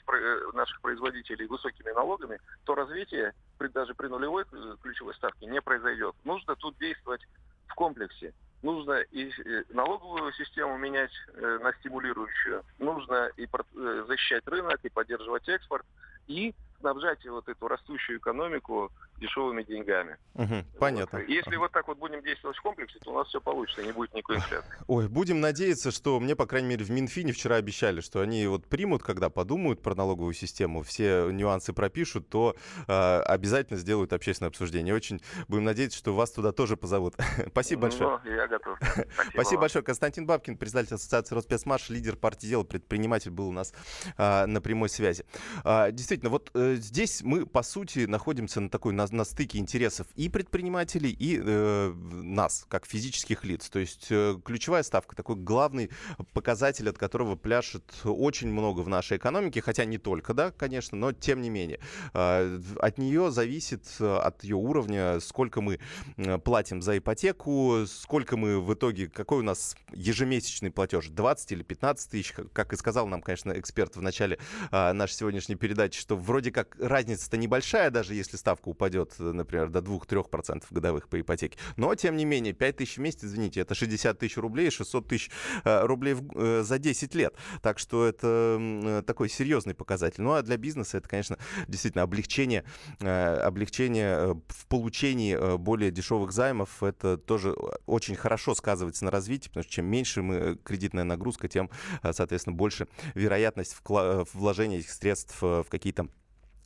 наших 0.54 0.80
производителей 0.80 1.46
высокими 1.46 1.90
налогами, 1.90 2.40
то 2.64 2.74
развитие 2.74 3.32
даже 3.72 3.94
при 3.94 4.08
нулевой 4.08 4.44
ключевой 4.82 5.14
ставке 5.14 5.46
не 5.46 5.60
произойдет. 5.60 6.14
Нужно 6.24 6.54
тут 6.56 6.76
действовать 6.78 7.22
в 7.66 7.74
комплексе. 7.74 8.34
Нужно 8.62 9.00
и 9.10 9.30
налоговую 9.70 10.32
систему 10.32 10.76
менять 10.78 11.12
на 11.34 11.72
стимулирующую, 11.74 12.62
нужно 12.78 13.30
и 13.36 13.46
защищать 13.74 14.46
рынок, 14.46 14.80
и 14.82 14.88
поддерживать 14.88 15.48
экспорт, 15.48 15.84
и 16.26 16.54
снабжать 16.80 17.24
вот 17.26 17.48
эту 17.48 17.68
растущую 17.68 18.18
экономику 18.18 18.90
дешевыми 19.18 19.62
деньгами. 19.62 20.16
Угу, 20.34 20.64
понятно. 20.78 21.20
Вот. 21.20 21.28
Если 21.28 21.56
вот 21.56 21.72
так 21.72 21.86
вот 21.88 21.98
будем 21.98 22.22
действовать 22.22 22.56
в 22.56 22.62
комплексе, 22.62 22.98
то 23.00 23.12
у 23.12 23.14
нас 23.14 23.28
все 23.28 23.40
получится, 23.40 23.82
не 23.82 23.92
будет 23.92 24.12
никакой 24.14 24.36
инфляции. 24.36 24.74
Ой, 24.86 25.08
будем 25.08 25.40
надеяться, 25.40 25.90
что 25.90 26.18
мне, 26.20 26.34
по 26.34 26.46
крайней 26.46 26.68
мере, 26.68 26.84
в 26.84 26.90
Минфине 26.90 27.32
вчера 27.32 27.56
обещали, 27.56 28.00
что 28.00 28.20
они 28.20 28.46
вот 28.46 28.66
примут, 28.66 29.02
когда 29.02 29.30
подумают 29.30 29.82
про 29.82 29.94
налоговую 29.94 30.34
систему, 30.34 30.82
все 30.82 31.30
нюансы 31.30 31.72
пропишут, 31.72 32.28
то 32.28 32.56
э, 32.86 33.20
обязательно 33.20 33.78
сделают 33.78 34.12
общественное 34.12 34.48
обсуждение. 34.48 34.94
Очень 34.94 35.20
будем 35.48 35.64
надеяться, 35.64 35.98
что 35.98 36.14
вас 36.14 36.32
туда 36.32 36.52
тоже 36.52 36.76
позовут. 36.76 37.14
Спасибо 37.48 37.82
большое. 37.82 38.20
Ну, 38.24 38.30
я 38.30 38.46
готов. 38.48 38.78
Спасибо, 38.80 39.06
Спасибо 39.32 39.60
большое. 39.60 39.84
Константин 39.84 40.26
Бабкин, 40.26 40.56
председатель 40.56 40.94
Ассоциации 40.94 41.34
Роспецмаш, 41.34 41.90
лидер 41.90 42.16
партии 42.16 42.46
дела, 42.46 42.64
предприниматель 42.64 43.30
был 43.30 43.48
у 43.48 43.52
нас 43.52 43.72
э, 44.16 44.46
на 44.46 44.60
прямой 44.60 44.88
связи. 44.88 45.24
Э, 45.64 45.90
действительно, 45.92 46.30
вот 46.30 46.50
э, 46.54 46.74
здесь 46.76 47.22
мы, 47.22 47.46
по 47.46 47.62
сути, 47.62 48.06
находимся 48.06 48.60
на 48.60 48.68
такой 48.68 48.92
на, 48.92 49.03
на 49.12 49.24
стыке 49.24 49.58
интересов 49.58 50.06
и 50.14 50.28
предпринимателей, 50.28 51.10
и 51.10 51.40
э, 51.42 51.92
нас, 51.92 52.66
как 52.68 52.86
физических 52.86 53.44
лиц. 53.44 53.68
То 53.68 53.78
есть 53.78 54.06
э, 54.10 54.36
ключевая 54.44 54.82
ставка, 54.82 55.16
такой 55.16 55.36
главный 55.36 55.90
показатель, 56.32 56.88
от 56.88 56.98
которого 56.98 57.36
пляшет 57.36 57.84
очень 58.04 58.48
много 58.48 58.80
в 58.80 58.88
нашей 58.88 59.16
экономике, 59.18 59.60
хотя 59.60 59.84
не 59.84 59.98
только, 59.98 60.34
да, 60.34 60.50
конечно, 60.50 60.96
но 60.96 61.12
тем 61.12 61.40
не 61.42 61.50
менее. 61.50 61.80
Э, 62.12 62.60
от 62.80 62.98
нее 62.98 63.30
зависит, 63.30 63.84
э, 64.00 64.16
от 64.16 64.44
ее 64.44 64.56
уровня, 64.56 65.20
сколько 65.20 65.60
мы 65.60 65.78
э, 66.16 66.38
платим 66.38 66.82
за 66.82 66.98
ипотеку, 66.98 67.84
сколько 67.86 68.36
мы 68.36 68.60
в 68.60 68.72
итоге, 68.74 69.08
какой 69.08 69.38
у 69.40 69.42
нас 69.42 69.76
ежемесячный 69.92 70.70
платеж, 70.70 71.08
20 71.08 71.52
или 71.52 71.62
15 71.62 72.10
тысяч, 72.10 72.32
как 72.52 72.72
и 72.72 72.76
сказал 72.76 73.06
нам, 73.06 73.22
конечно, 73.22 73.52
эксперт 73.58 73.96
в 73.96 74.02
начале 74.02 74.38
э, 74.70 74.92
нашей 74.92 75.14
сегодняшней 75.14 75.56
передачи, 75.56 76.00
что 76.00 76.16
вроде 76.16 76.50
как 76.50 76.76
разница-то 76.78 77.36
небольшая, 77.36 77.90
даже 77.90 78.14
если 78.14 78.36
ставка 78.36 78.68
упадет, 78.68 78.93
например, 79.18 79.68
до 79.68 79.80
2-3% 79.80 80.64
годовых 80.70 81.08
по 81.08 81.20
ипотеке. 81.20 81.58
Но, 81.76 81.94
тем 81.94 82.16
не 82.16 82.24
менее, 82.24 82.52
5 82.52 82.76
тысяч 82.76 82.96
в 82.96 83.00
месяц, 83.00 83.24
извините, 83.24 83.60
это 83.60 83.74
60 83.74 84.18
тысяч 84.18 84.36
рублей, 84.36 84.70
600 84.70 85.08
тысяч 85.08 85.30
э, 85.64 85.84
рублей 85.84 86.14
в, 86.14 86.30
э, 86.34 86.62
за 86.62 86.78
10 86.78 87.14
лет. 87.14 87.34
Так 87.62 87.78
что 87.78 88.06
это 88.06 88.58
э, 88.60 89.02
такой 89.06 89.28
серьезный 89.28 89.74
показатель. 89.74 90.22
Ну, 90.22 90.32
а 90.32 90.42
для 90.42 90.56
бизнеса 90.56 90.98
это, 90.98 91.08
конечно, 91.08 91.38
действительно 91.68 92.02
облегчение, 92.02 92.64
э, 93.00 93.34
облегчение 93.36 94.16
э, 94.16 94.34
в 94.48 94.66
получении 94.66 95.36
э, 95.36 95.56
более 95.56 95.90
дешевых 95.90 96.32
займов. 96.32 96.82
Это 96.82 97.16
тоже 97.16 97.54
очень 97.86 98.16
хорошо 98.16 98.54
сказывается 98.54 99.04
на 99.04 99.10
развитии, 99.10 99.48
потому 99.48 99.64
что 99.64 99.72
чем 99.72 99.86
меньше 99.86 100.22
мы, 100.22 100.34
э, 100.34 100.56
кредитная 100.62 101.04
нагрузка, 101.04 101.48
тем, 101.48 101.70
э, 102.02 102.12
соответственно, 102.12 102.56
больше 102.56 102.88
вероятность 103.14 103.76
вкла- 103.82 104.26
вложения 104.32 104.78
этих 104.78 104.90
средств 104.90 105.40
в 105.40 105.66
какие-то 105.68 106.08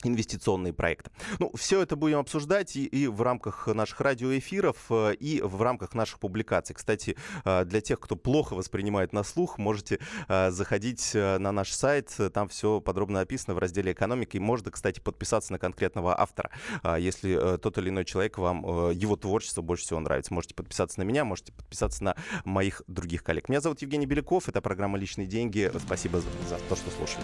инвестиционные 0.03 0.73
проекты. 0.73 1.11
Ну, 1.39 1.51
все 1.55 1.81
это 1.81 1.95
будем 1.95 2.19
обсуждать 2.19 2.75
и, 2.75 2.85
и 2.85 3.07
в 3.07 3.21
рамках 3.21 3.67
наших 3.67 3.99
радиоэфиров, 4.01 4.77
э, 4.89 5.13
и 5.15 5.41
в 5.41 5.61
рамках 5.61 5.93
наших 5.93 6.19
публикаций. 6.19 6.75
Кстати, 6.75 7.17
э, 7.43 7.65
для 7.65 7.81
тех, 7.81 7.99
кто 7.99 8.15
плохо 8.15 8.53
воспринимает 8.53 9.13
на 9.13 9.23
слух, 9.23 9.57
можете 9.57 9.99
э, 10.27 10.51
заходить 10.51 11.13
на 11.13 11.51
наш 11.51 11.71
сайт, 11.71 12.15
там 12.33 12.47
все 12.49 12.79
подробно 12.81 13.21
описано 13.21 13.55
в 13.55 13.59
разделе 13.59 13.91
«Экономика», 13.91 14.37
и 14.37 14.39
можно, 14.39 14.71
кстати, 14.71 14.99
подписаться 14.99 15.51
на 15.51 15.59
конкретного 15.59 16.19
автора. 16.19 16.51
Если 16.97 17.57
тот 17.57 17.77
или 17.77 17.89
иной 17.89 18.05
человек 18.05 18.37
вам, 18.37 18.91
его 18.91 19.15
творчество 19.15 19.61
больше 19.61 19.85
всего 19.85 19.99
нравится, 19.99 20.33
можете 20.33 20.55
подписаться 20.55 20.99
на 20.99 21.03
меня, 21.03 21.25
можете 21.25 21.51
подписаться 21.51 22.03
на 22.03 22.15
моих 22.45 22.81
других 22.87 23.23
коллег. 23.23 23.49
Меня 23.49 23.61
зовут 23.61 23.81
Евгений 23.81 24.05
Беляков, 24.05 24.49
это 24.49 24.61
программа 24.61 24.97
«Личные 24.97 25.27
деньги». 25.27 25.71
Спасибо 25.85 26.19
за, 26.19 26.27
за 26.47 26.57
то, 26.69 26.75
что 26.75 26.89
слушали. 26.91 27.23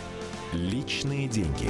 «Личные 0.53 1.27
деньги». 1.27 1.69